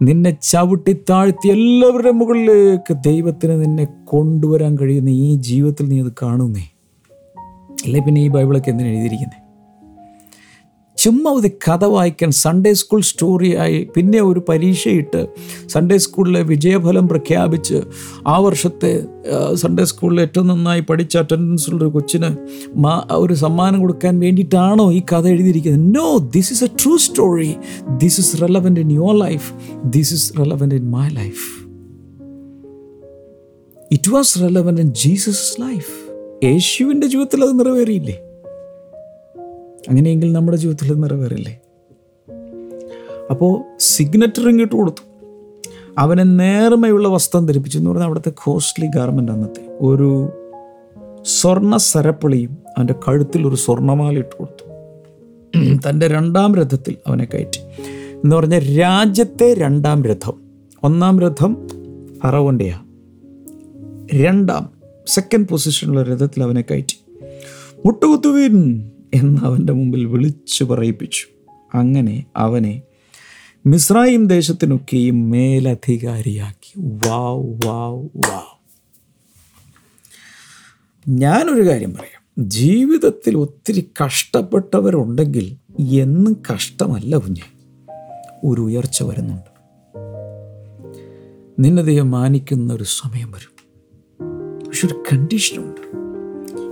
നിന്നെ 0.09 0.31
ചവിട്ടി 0.43 0.93
താഴ്ത്തി 1.11 1.49
എല്ലാവരുടെ 1.49 2.11
മുകളിലേക്ക് 2.11 2.93
ദൈവത്തിന് 2.93 3.63
നിന്നെ 3.63 3.85
കൊണ്ടുവരാൻ 4.05 4.79
കഴിയുന്ന 4.79 5.11
ഈ 5.11 5.35
ജീവിതത്തിൽ 5.35 5.89
നീ 5.89 6.03
അത് 6.03 6.13
കാണുന്നേ. 6.23 6.69
അല്ലെ 7.85 8.01
പിന്നെ 8.01 8.21
ഈ 8.21 8.29
ബൈബിളൊക്കെ 8.29 8.71
എന്തിനാണ് 8.71 8.93
എഴുതിയിരിക്കുന്നത് 8.95 9.40
ചുമ്മാ 11.01 11.31
ഒരു 11.31 11.49
കഥ 11.67 11.85
വായിക്കാൻ 11.85 12.31
സൺഡേ 12.31 12.73
സ്കൂൾ 12.73 13.01
സ്റ്റോറിയായി 13.01 13.89
പിന്നെ 13.97 14.23
ഒരു 14.23 14.45
പരീക്ഷയിട്ട് 14.49 15.27
സൺഡേ 15.67 15.99
സ്കൂളിലെ 15.99 16.43
വിജയഫലം 16.43 17.09
പ്രഖ്യാപിച്ച് 17.09 17.79
ആ 18.27 18.39
വർഷത്തെ 18.39 19.07
സൺഡേ 19.55 19.85
സ്കൂളിൽ 19.85 20.21
ഏറ്റവും 20.21 20.47
നന്നായി 20.47 20.81
പഠിച്ച 20.81 21.17
അറ്റൻഡൻസ് 21.17 21.71
ഉള്ള 21.71 21.85
ഒരു 21.85 21.91
കൊച്ചിന് 21.91 22.31
മാ- 22.77 23.07
ഒരു 23.15 23.35
സമ്മാനം 23.35 23.81
കൊടുക്കാൻ 23.81 24.21
വേണ്ടിയിട്ടാണോ 24.21 24.93
ഈ 24.93 25.03
കഥ 25.13 25.27
എഴുതിയിരിക്കുന്നത്? 25.27 25.95
No 25.95 26.19
this 26.19 26.53
is 26.53 26.65
a 26.65 26.67
true 26.83 26.97
story 26.99 27.57
this 27.99 28.21
is 28.21 28.43
relevant 28.43 28.81
in 28.81 28.93
your 28.93 29.19
life 29.19 29.55
this 29.85 30.15
is 30.15 30.39
relevant 30.39 30.75
in 30.75 30.91
my 30.91 31.09
life 31.09 31.45
it 33.93 34.11
was 34.11 34.41
relevant 34.41 34.81
in 34.81 34.93
Jesus 34.95 35.61
life 35.61 35.91
യേശുവിന്റെ 36.45 37.07
ജീവിതത്തിൽ 37.07 37.45
അത് 37.45 37.61
നിറവേറിയില്ലേ? 37.61 38.30
അങ്ങനെയെങ്കിൽ 39.89 40.33
നമ്മുടെ 40.33 40.57
ജീവിതത്തിൽ 40.57 40.95
നിറവേറില്ലേ? 40.95 41.61
അപ്പോൾ 43.31 43.63
സിഗ്നറ്റ് 43.81 44.43
ഇങ്ങോട്ട് 44.43 44.77
കൊടുത്തു. 44.77 45.11
അവനെ 45.99 46.23
നേർമയുള്ള 46.23 47.09
വസ്ത്രം 47.09 47.47
ധരിപ്പിച്ചു 47.47 47.79
എന്ന് 47.79 47.91
പറഞ്ഞാൽ 47.91 48.07
അവിടുത്തെ 48.07 48.31
കോസ്റ്റ്ലി 48.31 48.87
ഗാർമെന്റ് 48.87 49.33
അന്നത്തെ. 49.33 49.79
ഒരു 49.81 50.29
സ്വർണ 51.25 51.77
സരപ്പളിയും 51.77 52.59
അവന്റെ 52.79 52.95
കഴുത്തിൽ 53.09 53.47
ഒരു 53.47 53.57
സ്വർണമാല 53.57 54.19
ഇട്ട് 54.19 54.39
കൊടുത്തു. 54.39 54.71
തന്റെ 55.91 56.09
രണ്ടാം 56.09 56.55
രഥത്തിൽ 56.55 56.97
അവനെ 57.07 57.25
കയറ്റി. 57.25 57.61
എന്ന് 58.25 58.37
പറഞ്ഞാൽ 58.37 58.81
രാജ്യത്തെ 58.81 59.55
രണ്ടാം 59.55 60.05
രഥം. 60.05 60.43
ഒന്നാം 60.83 61.21
രഥം 61.21 61.69
ഫറവോന്റെയാണ് 62.23 62.91
രണ്ടാം 64.15 64.71
സെക്കൻഡ് 65.07 65.49
പൊസിഷനുള്ള 65.49 66.03
രഥത്തിൽ 66.03 66.43
അവനെ 66.43 66.65
കയറ്റി. 66.71 67.01
മുട്ടുകുത്തുവിൻ. 67.87 68.91
എന്ന് 69.15 69.41
അവന്റെ 69.43 69.73
മുമ്പിൽ 69.73 70.07
വിളിച്ചു 70.07 70.65
പറയിപ്പിച്ചു. 70.65 71.27
അങ്ങനെ 71.75 72.25
അവനെ 72.37 72.83
മിസ്രൈം 73.67 74.27
ദേശത്തിനൊക്കെയും 74.27 75.31
മേലധികാരിയാക്കി. 75.31 76.99
വാവ് 77.07 77.67
വാവ് 77.67 78.09
വാവ്. 78.17 78.61
ഞാനൊരു 81.09 81.69
കാര്യം 81.69 81.95
പറയാം. 81.95 82.49
ജീവിതത്തിൽ 82.51 83.37
ഒത്തിരി 83.37 83.91
കഷ്ടപ്പെട്ടവരുണ്ടെങ്കിൽ 84.05 85.57
എന്നും 85.83 86.43
കഷ്ടമല്ല 86.53 87.17
കുഞ്ഞെ. 87.17 87.53
ഒരു 88.45 88.61
ഉയർച്ച 88.61 89.03
വരുന്നുണ്ട്. 89.03 89.51
നിന്നെ 91.59 92.03
മാനിക്കുന്ന 92.03 92.75
ഒരു 92.75 92.85
സമയം 92.85 93.33
വരും. 93.33 93.61
പക്ഷെ 94.67 94.87
ഒരു 94.87 95.03
കണ്ടീഷനുണ്ട് 95.13 95.81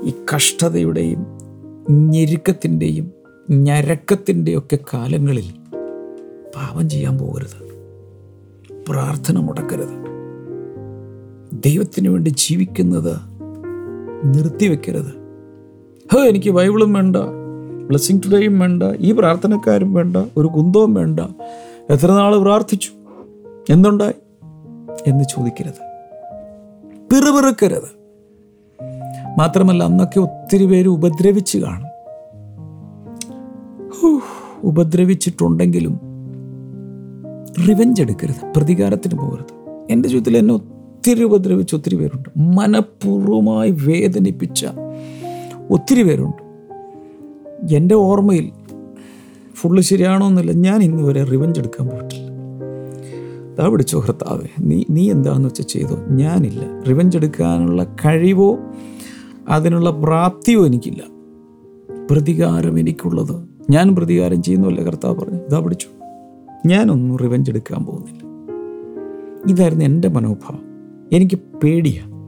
ഈ 0.09 0.13
കഷ്ടതയുടെയും 0.35 1.38
ഞെരുക്കത്തിന്റെയും 1.91 3.13
ഞരക്കത്തിന്റെയും 3.51 4.59
ഒക്കെ 4.59 4.79
കാലങ്ങളിൽ 4.95 5.51
പാപം 6.57 6.91
ചെയ്യാൻ 6.91 7.19
പോകരുത്. 7.19 7.69
പ്രാർത്ഥന 8.89 9.39
മുടക്കരുത്. 9.39 10.07
ദൈവത്തിന് 11.53 12.09
വേണ്ടി 12.09 12.29
ജീവിക്കുന്നത് 12.29 13.17
നിർത്തിവെക്കരുത്. 14.25 15.15
ഹോ 16.13 16.21
എനിക്ക് 16.21 16.51
ബൈബിളും 16.51 16.93
വേണ്ട 16.93 17.17
ബ്ലെസ്സിങ് 17.87 18.21
ടുഡേയും 18.25 18.59
വേണ്ട 18.59 18.83
ഈ 18.83 19.13
പ്രാർത്ഥനക്കാരും 19.13 19.95
വേണ്ട 19.95 20.17
ഒരു 20.17 20.47
കുന്തവും 20.47 20.95
വേണ്ട. 20.95 21.21
എത്ര 21.91 22.13
നാൾ 22.13 22.43
പ്രാർത്ഥിച്ചു? 22.43 22.91
എന്തുണ്ടായി? 23.71 24.15
എന്ന് 25.07 25.25
ചോദിക്കരുത്. 25.25 25.89
പിറുപിറുക്കരുത്. 27.11 27.98
മാത്രമല്ല 29.39 29.85
അന്നൊക്കെ 29.85 30.19
ഒത്തിരി 30.21 30.67
പേര് 30.67 30.89
ഉപദ്രവിച്ച് 30.89 31.59
കാണും. 31.59 31.89
ഉപദ്രവിച്ചിട്ടുണ്ടെങ്കിലും 34.63 36.01
റിവെഞ്ച് 37.69 38.03
എടുക്കരുത് 38.03 38.55
പ്രതികാരത്തിന് 38.57 39.19
പോകരുത്. 39.19 39.55
എന്റെ 39.91 40.09
ജീവിതത്തിൽ 40.09 40.37
എന്നെ 40.37 40.55
ഒത്തിരി 40.55 41.23
ഉപദ്രവിച്ച 41.25 41.75
ഒത്തിരി 41.75 41.97
പേരുണ്ട്. 41.97 42.29
മനഃപൂർവമായി 42.39 43.71
വേദനിപ്പിച്ച 43.71 44.67
ഒത്തിരി 45.71 46.03
പേരുണ്ട്. 46.03 46.43
എന്റെ 47.75 47.95
ഓർമ്മയിൽ 47.95 48.51
ഫുള്ള് 49.55 49.83
ശരിയാണോ 49.83 50.27
എന്നില്ല 50.27 50.53
ഞാൻ 50.53 50.83
ഇന്ന് 50.83 51.03
വരെ 51.03 51.25
റിവെഞ്ച് 51.25 51.61
എടുക്കാൻ 51.61 51.87
പോയിട്ടില്ല. 51.89 52.29
താ 53.59 53.69
പിടിച്ചോ 53.69 54.01
ഭർത്താവേ 54.01 54.49
നീ 54.61 54.85
നീ 54.91 55.11
എന്താണെന്ന് 55.11 55.49
വെച്ചാൽ 55.49 55.65
ചെയ്തോ? 55.65 55.97
ഞാനില്ല. 56.11 56.83
റിവെഞ്ച് 56.89 57.17
എടുക്കാനുള്ള 57.19 57.85
കഴിവോ 58.05 58.59
അതിനുള്ള 59.49 59.91
പ്രാപ്തിയോ 59.91 60.67
എനിക്കില്ല. 60.67 61.03
പ്രതികാരം 62.11 62.79
എനിക്കുള്ളത്. 62.79 63.49
ഞാൻ 63.71 63.97
പ്രതികാരം 63.97 64.43
ചെയ്യുന്നുവല്ല? 64.43 64.83
കർത്താവ് 64.83 65.17
പറഞ്ഞു. 65.17 65.39
ഇതാ 65.39 65.59
പിടിച്ചു. 65.59 65.89
ഞാനൊന്നും 66.67 67.19
റിവെഞ്ച് 67.19 67.51
എടുക്കാൻ 67.51 67.85
പോകുന്നില്ല. 67.85 68.21
ഇതായിരുന്നു 69.51 69.85
എന്റെ 69.85 70.09
മനോഭാവം. 70.09 70.65
എനിക്ക് 71.13 71.39
പേടിയാണ് 71.65 72.19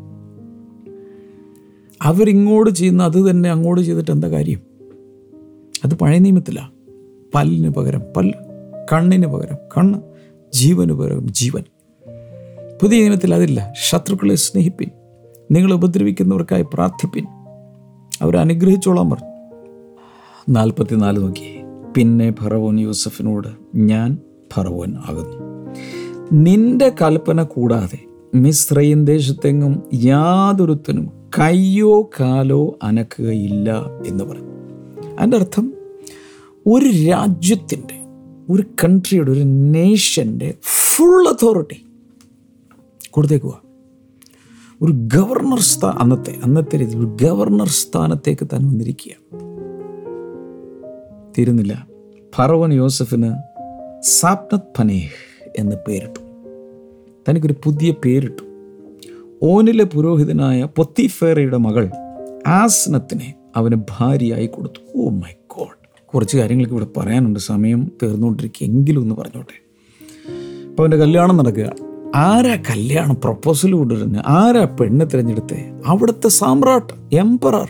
അവരിങ്ങോട്ട് 2.02 2.70
ചെയ്യുന്ന 2.70 3.02
അത് 3.02 3.30
തന്നെ 3.30 3.50
അങ്ങോട്ട് 3.50 3.82
ചെയ്തിട്ട് 3.82 4.10
എന്താ 4.10 4.28
കാര്യം? 4.28 4.58
അത് 5.84 5.94
പഴയ 5.94 6.18
നിയമത്തിലാണ് 6.18 6.70
പല്ലിന് 7.34 7.68
പകരം 7.68 8.02
പല്ല് 8.16 8.34
കണ്ണിന് 8.92 9.26
പകരം 9.26 9.56
കണ്ണ് 9.78 9.98
ജീവന് 10.54 10.92
പകരം 10.92 11.32
ജീവൻ. 11.32 11.62
പുതിയ 12.82 13.00
നിയമത്തിൽ 13.00 13.34
അതില്ല. 13.34 13.72
ശത്രുക്കളെ 13.90 14.34
സ്നേഹിപ്പിൻ. 14.34 14.88
നിങ്ങൾ 15.50 15.72
ഉപദ്രവിക്കുന്നവർക്കായി 15.72 16.62
പ്രാർത്ഥിപ്പിൻ. 16.62 17.26
അവർ 18.22 18.36
അനുഗ്രഹിച്ചോളാം 18.36 19.10
പറഞ്ഞു. 19.10 19.28
നാൽപ്പത്തിനാല് 20.48 21.20
നോക്കി. 21.20 21.60
പിന്നെ 21.96 22.32
ഫറവോൻ 22.32 22.80
യൂസഫിനോട് 22.80 23.48
ഞാൻ 23.74 24.18
ഫറവോൻ 24.54 24.96
ആകുന്നു. 24.96 25.36
നിന്റെ 26.32 26.92
കൽപ്പന 27.02 27.42
കൂടാതെ 27.42 27.98
മിശ്രയിൻ 28.34 29.04
ദേശത്തെങ്ങും 29.04 29.82
യാതൊരുത്തനും 29.94 31.10
കയ്യോ 31.38 32.10
കാലോ 32.20 32.78
അനക്കുകയില്ല 32.82 33.72
എന്ന് 34.06 34.24
പറഞ്ഞു. 34.24 34.50
അതിന്റെ 35.18 35.36
അർത്ഥം 35.36 35.74
ഒരു 36.66 36.84
രാജ്യത്തിന്റെ 36.84 38.00
ഒരു 38.52 38.62
കൺട്രിയുടെ 38.84 39.32
ഒരു 39.32 39.42
നേഷന്റെ 39.44 40.54
ഫുൾ 40.62 41.28
അതോറിറ്റി 41.28 41.84
കൊടുത്തേക്കുക 43.10 43.69
ഒരു 44.82 44.92
ഗവർണർ 44.92 45.58
സ്ഥാ 45.58 45.96
അന്നത്തെ 46.00 46.36
അന്നത്തെ 46.44 46.78
രീതിയിൽ 46.78 46.98
ഒരു 46.98 47.16
ഗവർണർ 47.22 47.68
സ്ഥാനത്തേക്ക് 47.68 48.46
താൻ 48.46 48.68
വന്നിരിക്കുക. 48.68 49.12
തീരുന്നില്ല. 51.38 51.86
ഫറവൻ 52.36 52.72
യോസഫിന് 52.72 53.34
സാപ്നത് 54.00 54.60
ഫനേഹ് 54.78 55.10
എന്ന് 55.58 55.76
പേരിട്ടു. 55.88 56.20
തനിക്കൊരു 57.28 57.54
പുതിയ 57.64 57.94
പേരിട്ടു. 58.04 58.42
ഓനിലെ 59.42 59.84
പുരോഹിതനായ 59.84 60.68
പൊത്തിഫേറയുടെ 60.76 61.56
മകൾ 61.56 61.90
ആസ്നത്തിനെ 62.46 63.34
അവന് 63.56 63.76
ഭാര്യയായി 63.90 64.46
കൊടുത്തു. 64.46 64.98
Oh 64.98 65.08
my 65.08 65.32
God. 65.58 66.06
കുറച്ച് 66.06 66.38
കാര്യങ്ങളൊക്കെ 66.38 66.76
ഇവിടെ 66.76 67.00
പറയാനുണ്ട്. 67.00 67.38
സമയം 67.38 67.92
തീർന്നുകൊണ്ടിരിക്കുക 68.02 68.66
എങ്കിലും 68.66 69.00
ഒന്ന് 69.00 69.14
പറഞ്ഞോട്ടെ. 69.14 69.62
അപ്പോൾ 70.70 70.82
അവന്റെ 70.82 70.96
കല്യാണം 70.96 71.36
നടക്കുക. 71.36 71.89
ആരാ 72.14 72.56
കല്യാണം 72.70 73.16
പ്രപ്പോസൽ 73.24 73.72
കൊണ്ടുവരുന്നത് 73.72 74.22
ആരാ 74.26 74.64
പെണ്ണ് 74.64 75.06
തിരഞ്ഞെടുത്തേ? 75.06 75.70
അവിടുത്തെ 75.86 76.28
സാമ്രാട്ട് 76.28 77.16
എംപറർ 77.16 77.68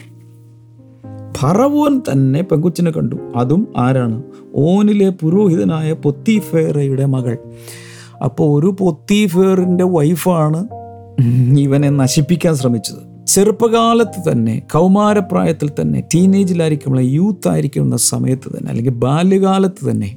ഫറവോൻ 1.33 1.98
തന്നെ 1.98 2.42
പെങ്കുച്ചിനെ 2.42 2.90
കണ്ടു. 2.90 3.16
അതും 3.37 3.68
ആരാണ്? 3.76 4.22
ഓനിലെ 4.55 5.11
പുരോഹിതനായ 5.11 5.92
പൊത്തിഫേറയുടെ 5.92 7.05
മകൾ. 7.05 7.37
അപ്പോൾ 8.24 8.61
ഒരു 8.61 8.76
പൊത്തിഫേറിന്റെ 8.81 9.85
വൈഫാണ് 9.85 10.68
ഇവനെ 11.59 11.90
നശിപ്പിക്കാൻ 11.90 12.57
ശ്രമിച്ചത്. 12.57 13.26
ചെറുപ്പകാലത്ത് 13.26 14.33
തന്നെ 14.33 14.62
കൗമാരപ്രായത്തിൽ 14.72 15.70
തന്നെ 15.81 16.00
ടീനേജിലായിരിക്കുമ്പോൾ 16.14 17.00
യൂത്ത് 17.00 17.48
ആയിരിക്കുന്ന 17.48 17.96
സമയത്ത് 17.96 18.59
തന്നെ 18.59 18.68
അല്ലെങ്കിൽ 18.68 18.92
ബാല്യകാലത്ത് 18.92 19.90
തന്നെ 19.90 20.16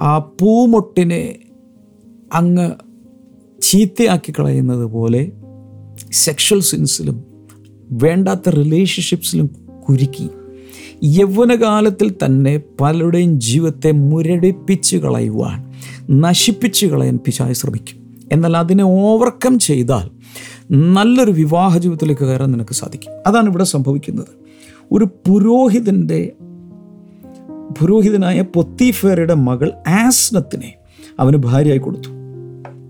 ആ 0.00 0.18
പൂമൊട്ടിനെ 0.18 1.36
അങ്ങ് 2.34 2.70
ചീത്തയാക്കി 3.62 4.32
കളയുന്നത് 4.32 4.84
പോലെ 4.84 5.32
സെക്ഷൽ 6.12 6.60
സിൻസിലും 6.60 7.24
വേണ്ടാത്ത 7.90 8.48
റിലേഷൻഷിപ്സിലും 8.48 9.50
കുരുക്കി. 9.88 10.28
യൗവനകാലത്തിൽ 11.04 12.14
തന്നെ 12.24 12.60
പലരുടെയും 12.80 13.40
ജീവിതത്തെ 13.40 13.92
മുരടിപ്പിച്ച് 13.92 14.96
കളയുവാൻ 14.96 15.72
നശിപ്പിച്ച് 16.20 16.86
കളയാൻ 16.86 17.18
പിശായി 17.18 17.52
ശ്രമിക്കും. 17.52 18.16
എന്നാൽ 18.32 18.56
അതിനെ 18.56 18.84
ഓവർകം 18.84 19.58
ചെയ്താൽ 19.58 20.10
നല്ലൊരു 20.70 21.30
വിവാഹ 21.30 21.78
ജീവിതത്തിലേക്ക് 21.78 22.24
കയറാൻ 22.24 22.50
നിനക്ക് 22.50 22.74
സാധിക്കും. 22.74 23.12
അതാണ് 23.26 23.48
ഇവിടെ 23.48 23.64
സംഭവിക്കുന്നത്. 23.64 24.28
ഒരു 24.92 25.04
പുരോഹിതന്റെ 25.04 26.32
പുരോഹിതനായ 27.80 28.40
പൊത്തിഫേറയുടെ 28.40 29.34
മകൾ 29.34 29.72
ആസ്നത്തിനെ 29.88 30.74
അവന് 31.20 31.36
ഭാര്യയായി 31.36 31.78
കൊടുത്തു. 31.78 32.17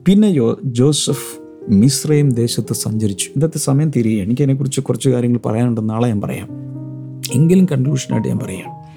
പിന്നെ 0.08 0.26
യോ 0.26 0.58
ജോസഫ് 0.64 1.40
മിശ്രയും 1.68 2.28
ദേശത്ത് 2.28 2.74
സഞ്ചരിച്ചു. 2.74 3.28
ഇന്നത്തെ 3.28 3.58
സമയം 3.58 3.90
തിരികെ 3.90 4.22
എനിക്ക് 4.22 4.42
അതിനെക്കുറിച്ച് 4.42 4.80
കുറച്ച് 4.80 5.08
കാര്യങ്ങൾ 5.08 5.38
പറയാനുണ്ട്. 5.46 5.90
നാളെ 5.90 6.08
ഞാൻ 6.08 6.20
പറയാം. 6.20 6.48
എങ്കിലും 7.34 7.66
കൺക്ലൂഷനായിട്ട് 7.72 8.28
ഞാൻ 8.28 8.38
പറയാം. 8.38 8.94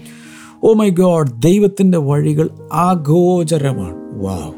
ഓ 0.64 0.74
മൈ 0.74 0.90
ഗോഡ് 0.90 1.42
ദൈവത്തിന്റെ 1.42 1.98
വഴികൾ 1.98 2.50
ആഗോചരമാണ്. 2.74 4.24
വാവ് 4.24 4.54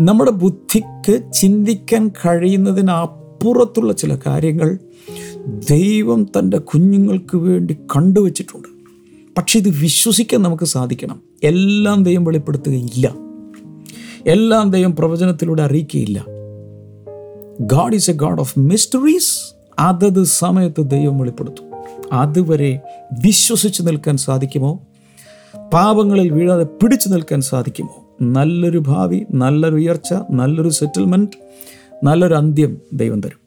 നമ്മുടെ 0.00 0.30
ബുദ്ധിക്ക് 0.30 1.32
ചിന്തിക്കാൻ 1.32 2.08
കഴിയുന്നതിനപ്പുറത്തുള്ള 2.08 3.92
ചില 3.92 4.18
കാര്യങ്ങൾ 4.26 4.78
ദൈവം 5.70 6.24
തന്റെ 6.24 6.58
കുഞ്ഞുങ്ങൾക്ക് 6.58 7.36
വേണ്ടി 7.36 7.74
കണ്ടുവച്ചിട്ടുണ്ട്. 7.74 8.68
പക്ഷെ 9.38 9.58
ഇത് 9.58 9.68
വിശ്വസിക്കാൻ 9.68 10.42
നമുക്ക് 10.42 10.64
സാധിക്കണം. 10.64 11.20
എല്ലാം 11.42 12.02
ദൈവം 12.02 12.24
വെളിപ്പെടുത്തുകയില്ല. 12.24 13.21
എല്ലാം 14.26 14.70
ദൈവം 14.70 14.96
പ്രവചനത്തിലൂടെ 14.96 15.62
അറിയിക്കുകയില്ല 15.62 16.24
God 17.60 17.94
is 17.94 18.10
a 18.10 18.14
God 18.14 18.40
of 18.40 18.58
mysteries 18.58 19.54
അതത് 19.78 20.24
സമയത്ത് 20.24 20.90
ദൈവം 20.90 21.18
വെളിപ്പെടുത്തും. 21.18 21.64
അതുവരെ 22.12 22.80
വിശ്വസിച്ച് 23.26 23.82
നിൽക്കാൻ 23.86 24.16
സാധിക്കുമോ? 24.16 24.80
പാപങ്ങളിൽ 25.74 26.30
വീഴാതെ 26.30 26.64
പിടിച്ചു 26.64 27.08
നിൽക്കാൻ 27.08 27.40
സാധിക്കുമോ? 27.40 28.16
നല്ലൊരു 28.22 28.78
ഭാവി 28.78 29.26
നല്ലൊരു 29.34 29.74
ഉയർച്ച 29.74 30.14
നല്ലൊരു 30.30 30.68
സെറ്റിൽമെന്റ് 30.68 31.30
നല്ലൊരു 32.04 32.34
അന്ത്യം 32.34 32.78
ദൈവം 32.92 33.20
തരും. 33.20 33.41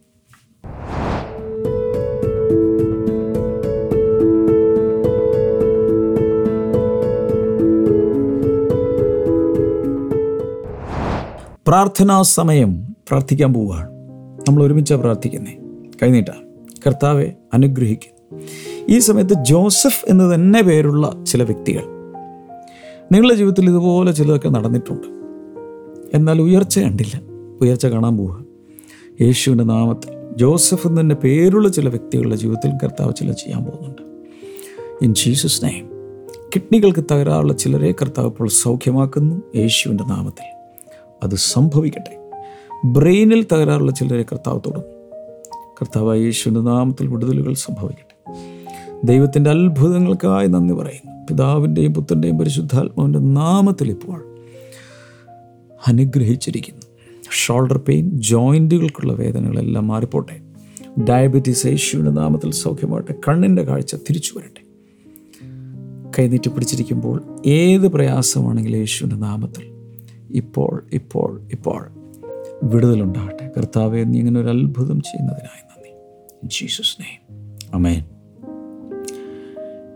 പ്രാർത്ഥനാ 11.67 12.21
സമയം 12.21 12.95
പ്രാർത്ഥിക്കാൻ 13.07 13.53
പോവുകയാണ്. 13.53 13.89
നമ്മൾ 14.47 14.63
ഒരുമിച്ചാണ് 14.63 15.01
പ്രാർത്ഥിക്കുന്നത് 15.01 15.53
കൈനീട്ട. 16.03 16.25
കർത്താവെ 16.87 17.31
അനുഗ്രഹിക്കും. 17.53 18.39
ഈ 18.89 18.99
സമയത്ത് 18.99 19.33
ജോസഫ് 19.33 20.05
എന്ന് 20.09 20.35
തന്നെ 20.35 20.61
പേരുള്ള 20.61 21.23
ചില 21.27 21.43
വ്യക്തികൾ. 21.43 21.81
നിങ്ങളുടെ 23.11 23.35
ജീവിതത്തിൽ 23.35 23.65
ഇതുപോലെ 23.65 24.11
ചിലതൊക്കെ 24.11 24.49
നടന്നിട്ടുണ്ട്. 24.49 25.07
എന്നാൽ 26.17 26.41
ഉയർച്ച 26.41 26.79
കണ്ടില്ല. 26.79 27.21
ഉയർച്ച 27.61 27.85
കാണാൻ 27.85 28.17
പോവുക. 28.17 28.45
യേശുവിന്റെ 29.21 29.63
നാമത്തിൽ 29.63 30.37
ജോസഫ് 30.37 30.87
എന്ന് 30.87 31.01
തന്നെ 31.01 31.15
പേരുള്ള 31.15 31.69
ചില 31.69 31.89
വ്യക്തികളുടെ 31.89 32.35
ജീവിതത്തിൽ 32.35 32.71
കർത്താവ് 32.83 33.13
ചില 33.15 33.31
ചെയ്യാൻ 33.31 33.63
പോകുന്നുണ്ട്. 33.63 34.01
ഇൻ 35.01 35.13
ജീസസ് 35.13 35.65
നെയ്മ് 35.65 35.89
കിഡ്നികൾക്ക് 36.55 37.03
തകരാറുള്ള 37.11 37.53
ചിലരെ 37.53 37.91
കർത്താവ് 37.91 38.27
ഇപ്പോൾ 38.27 38.47
സൗഖ്യമാക്കുന്നു. 38.47 39.41
യേശുവിന്റെ 39.55 40.03
നാമത്തിൽ. 40.03 40.54
അത് 41.25 41.35
സംഭവിക്കട്ടെ. 41.35 42.31
ബ്രെയിനിൽ 42.85 43.45
തകരാറുള്ള 43.53 43.91
ചിലരെ 43.91 44.23
കർത്താവ് 44.23 44.59
തൊടും 44.59 44.83
കർത്താവ് 45.81 46.17
യേശുവിന്റെ 46.17 46.61
നാമത്തിൽ 46.61 47.07
വിടുതലുകൾ 47.07 47.53
സംഭവിക്കട്ടെ. 47.53 48.15
ദൈവത്തിന്റെ 49.03 49.49
അത്ഭുതങ്ങൾക്കായി 49.49 50.47
നന്ദി 50.47 50.73
പറയുന്നു. 50.73 51.25
പിതാവിന്റെയും 51.25 51.93
പുത്രന്റെയും 51.93 52.37
പരിശുദ്ധാത്മാവിന്റെ 52.37 53.19
നാമത്തിൽ 53.19 53.91
ഇപ്പോൾ 53.91 54.35
അനുഗ്രഹിച്ചിരിക്കുന്നു. 55.87 56.81
ഷോൾഡർ 57.45 57.77
പെയിൻ 57.77 58.09
ജോയിന്റുകൾക്കുള്ള 58.09 59.13
വേദനകളെല്ലാം 59.13 59.87
മാറിപ്പോട്ടെ. 59.87 60.39
ഡയബറ്റീസ് 61.03 61.67
യേശുവിന്റെ 61.67 62.11
നാമത്തിൽ 62.11 62.51
സൗഖ്യമാകട്ടെ. 62.51 63.13
കണ്ണിന്റെ 63.27 63.63
കാഴ്ച 63.63 63.95
തിരിച്ചു 63.95 64.39
വരട്ടെ. 64.39 64.65
കൈനീട്ടി 66.19 66.49
പിടിച്ചിരിക്കുമ്പോൾ 66.49 67.23
ഏത് 67.45 67.87
പ്രയാസമാണെങ്കിലും 67.87 68.77
യേശുവിന്റെ 68.77 69.15
നാമത്തിൽ 69.15 69.74
ഇപ്പോൾ 70.29 70.89
ഇപ്പോൾ 70.93 71.47
ഇപ്പോൾ 71.51 71.87
വിടുതലുണ്ടാകട്ടെ. 72.63 73.51
കർത്താവെ 73.57 74.03
നീ 74.03 74.19
ഇങ്ങനെ 74.19 74.39
ഒരു 74.39 74.47
അത്ഭുതം 74.47 75.01
ചെയ്യുന്നതിനായി 75.01 75.61
നന്ദി. 75.61 75.89
ജീസസ് 76.43 77.01
നെയ്മ് 77.01 77.57
അമേൻ 77.73 78.03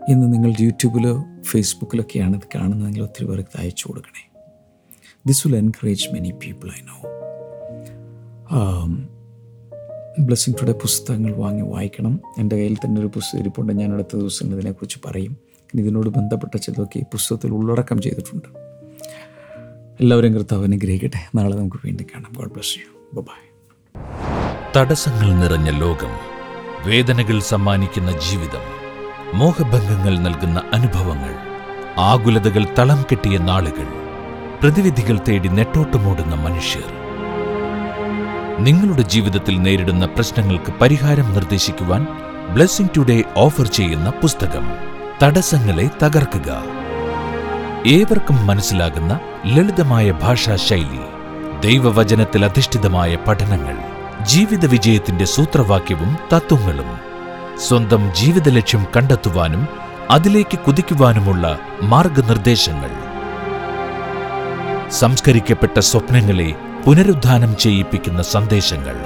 ഇന്ന് 0.08 0.32
നിങ്ങൾ 0.32 0.54
യൂട്യൂബിലോ 0.60 1.24
ഫേസ്ബുക്കിലൊക്കെയാണ് 1.42 2.36
ഇത് 2.36 2.48
കാണുന്നതെങ്കിൽ 2.54 3.02
ഒത്തിരി 3.02 3.26
പേർക്ക് 3.26 3.58
അയച്ചു 3.58 3.88
കൊടുക്കണേ. 3.88 4.30
This 5.26 5.48
will 5.48 5.56
encourage 5.56 6.08
many 6.12 6.30
people 6.30 6.68
I 6.68 6.80
know 6.82 7.10
blessing 10.18 10.62
today 10.62 10.72
പുസ്തകങ്ങൾ 10.72 11.32
വാങ്ങി 11.32 11.62
വായിക്കണം. 11.62 12.20
എന്റെ 12.38 12.56
കയ്യിൽ 12.56 12.74
തന്നെ 12.74 13.00
ഒരു 13.00 13.06
പുസ്തകം 13.06 13.40
ഇരിപ്പുണ്ട്. 13.40 13.72
ഞാൻ 13.72 13.92
അടുത്ത 13.92 14.16
ദിവസം 14.16 14.52
ഇതിനെക്കുറിച്ച് 14.52 14.98
പറയും. 15.06 15.36
ഇതിനോട് 15.74 16.08
ബന്ധപ്പെട്ട 16.08 16.56
ചിലതൊക്കെ 16.56 16.98
ഈ 16.98 17.02
പുസ്തകത്തിൽ 17.02 17.52
ഉള്ളടക്കം 17.52 18.02
ചെയ്തിട്ടുണ്ട്. 18.02 18.69
എല്ലാവരും 20.00 20.34
കർത്താവ് 20.34 20.64
അനുഗ്രഹിക്കട്ടെ. 20.64 21.20
നാളെ 21.34 21.56
നമുക്ക് 21.56 21.76
വീണ്ടും 21.84 22.06
കാണാം. 22.14 22.32
ഗോഡ് 22.36 22.52
ബ്ലസ് 22.52 22.78
യു 22.78 23.20
ബൈ 23.20 23.40
തടസ്സങ്ങൾ 24.76 25.34
നിറഞ്ഞ 25.34 25.70
ലോകം 25.70 26.12
വേദനകൾ 26.86 27.40
സമ്മാനിക്കുന്ന 27.40 28.12
ജീവിതം 28.12 28.64
മോഹഭംഗങ്ങൾ 29.34 30.18
നൽകുന്ന 30.18 30.62
അനുഭവങ്ങൾ 30.72 31.34
ആകുലതകൾ 31.98 32.66
തളം 32.78 33.02
കെട്ടിയ 33.02 33.38
നാളുകൾ 33.38 33.86
പ്രതിവിധികൾ 34.60 35.18
തേടി 35.28 35.48
നെട്ടോട്ടമോടുന്ന 35.48 36.34
മനുഷ്യർ. 36.34 36.84
നിങ്ങളുടെ 38.64 39.02
ജീവിതത്തിൽ 39.02 39.62
നേരിടുന്ന 39.62 40.06
പ്രശ്നങ്ങൾക്ക് 40.06 40.72
പരിഹാരം 40.80 41.32
നിർദ്ദേശിക്കുവാൻ 41.32 42.06
ബ്ലെസ്സിംഗ് 42.54 42.90
ടുഡേ 42.96 43.24
ഓഫർ 43.36 43.66
ചെയ്യുന്ന 43.66 44.10
പുസ്തകം 44.10 44.66
തടസ്സങ്ങളെ 45.22 45.90
തകർക്കുക. 46.02 46.80
ഏവർക്കും 47.86 48.46
മനസ്സിലാകുന്ന 48.46 49.20
ലളിതമായ 49.46 50.10
ഭാഷാ 50.10 50.56
ശൈലി 50.56 51.00
ദൈവവചനത്തിൽ 51.60 52.44
അധിഷ്ഠിതമായ 52.44 53.16
പഠനങ്ങൾ 53.16 53.76
ജീവിത 54.24 54.66
വിജയത്തിന്റെ 54.66 55.24
സൂത്രവാക്യവും 55.24 56.18
തത്വങ്ങളും. 56.32 57.00
സ്വന്തം 57.58 58.14
ജീവിത 58.14 58.48
ലക്ഷ്യം 58.48 58.86
കണ്ടെത്തുവാനും 58.96 59.68
അതിലേക്ക് 60.10 60.58
കുതിക്കുവാനുമുള്ള 60.58 61.58
മാർഗനിർദ്ദേശങ്ങൾ. 61.82 62.90
സംസ്കരിക്കപ്പെട്ട 64.90 65.78
സ്വപ്നങ്ങളെ 65.78 66.54
പുനരുദ്ധാനം 66.86 67.56
ചെയ്യിപ്പിക്കുന്ന 67.56 68.22
സന്ദേശങ്ങൾ. 68.22 68.96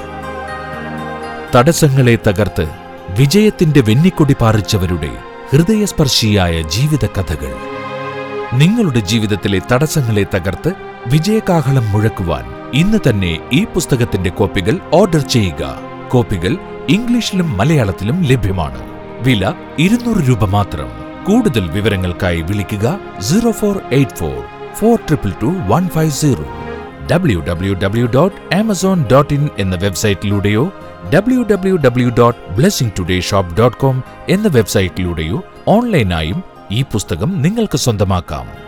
തടസ്സങ്ങളെ 1.54 2.18
തകർത്ത് 2.28 2.68
വിജയത്തിന്റെ 3.18 3.80
വെന്നിക്കൊടി 3.80 4.36
പാറിച്ചവരുടെ 4.40 5.10
ഹൃദയസ്പർശിയായ 5.50 6.62
ജീവിത 6.62 7.06
കഥകൾ 7.06 7.73
നിങ്ങളുടെ 8.52 9.00
ജീവിതത്തിലെ 9.00 9.60
തടസ്സങ്ങളെ 9.72 10.26
തകർത്ത് 10.34 10.72
വിജയകാഹളം 11.06 11.92
മുഴക്കുവാൻ 11.92 12.44
ഇന്ന് 12.74 12.98
തന്നെ 13.08 13.38
ഈ 13.52 13.64
പുസ്തകത്തിന്റെ 13.64 14.30
കോപ്പികൾ 14.30 14.78
ഓർഡർ 14.92 15.18
ചെയ്യുക. 15.18 15.78
കോപ്പികൾ 16.08 16.56
ഇംഗ്ലീഷിലും 16.88 17.56
മലയാളത്തിലും 17.56 18.24
ലഭ്യമാണ്. 18.24 18.78
വില 19.20 19.52
ഇരുന്നൂറ് 19.78 20.28
രൂപ 20.28 20.44
മാത്രം. 20.44 20.88
കൂടുതൽ 21.24 21.70
വിവരങ്ങൾക്കായി 21.70 22.40
വിളിക്കുക 22.40 23.00
zero 23.20 23.50
four 23.50 23.80
eight 23.92 24.16
four 24.16 24.44
four 24.74 24.98
triple 24.98 25.30
two 25.42 25.46
one 25.46 25.88
five 25.88 26.10
zero. 26.10 26.44
W 27.12 27.40
W 27.40 27.74
W 27.74 28.06
dot 28.06 28.54
Amazon 28.54 29.04
dot 29.12 29.34
in 29.34 29.48
എന്ന 29.58 29.76
വെബ്സൈറ്റിലൂടെയോ 29.76 30.72
W 31.14 31.42
W 31.42 31.76
W 31.76 32.08
dot 32.08 32.50
blessing 32.50 32.92
today 32.98 33.20
shop 33.20 33.56
dot 33.56 33.76
com 33.76 34.02
എന്ന 34.28 34.48
വെബ്സൈറ്റിലൂടെയോ 34.48 35.44
ഓൺലൈനായും 35.68 36.53
ഈ 36.70 36.82
പുസ്തകം 36.82 37.42
നിങ്ങൾക്ക് 37.42 37.76
സ്വന്തമാക്കാം. 37.76 38.63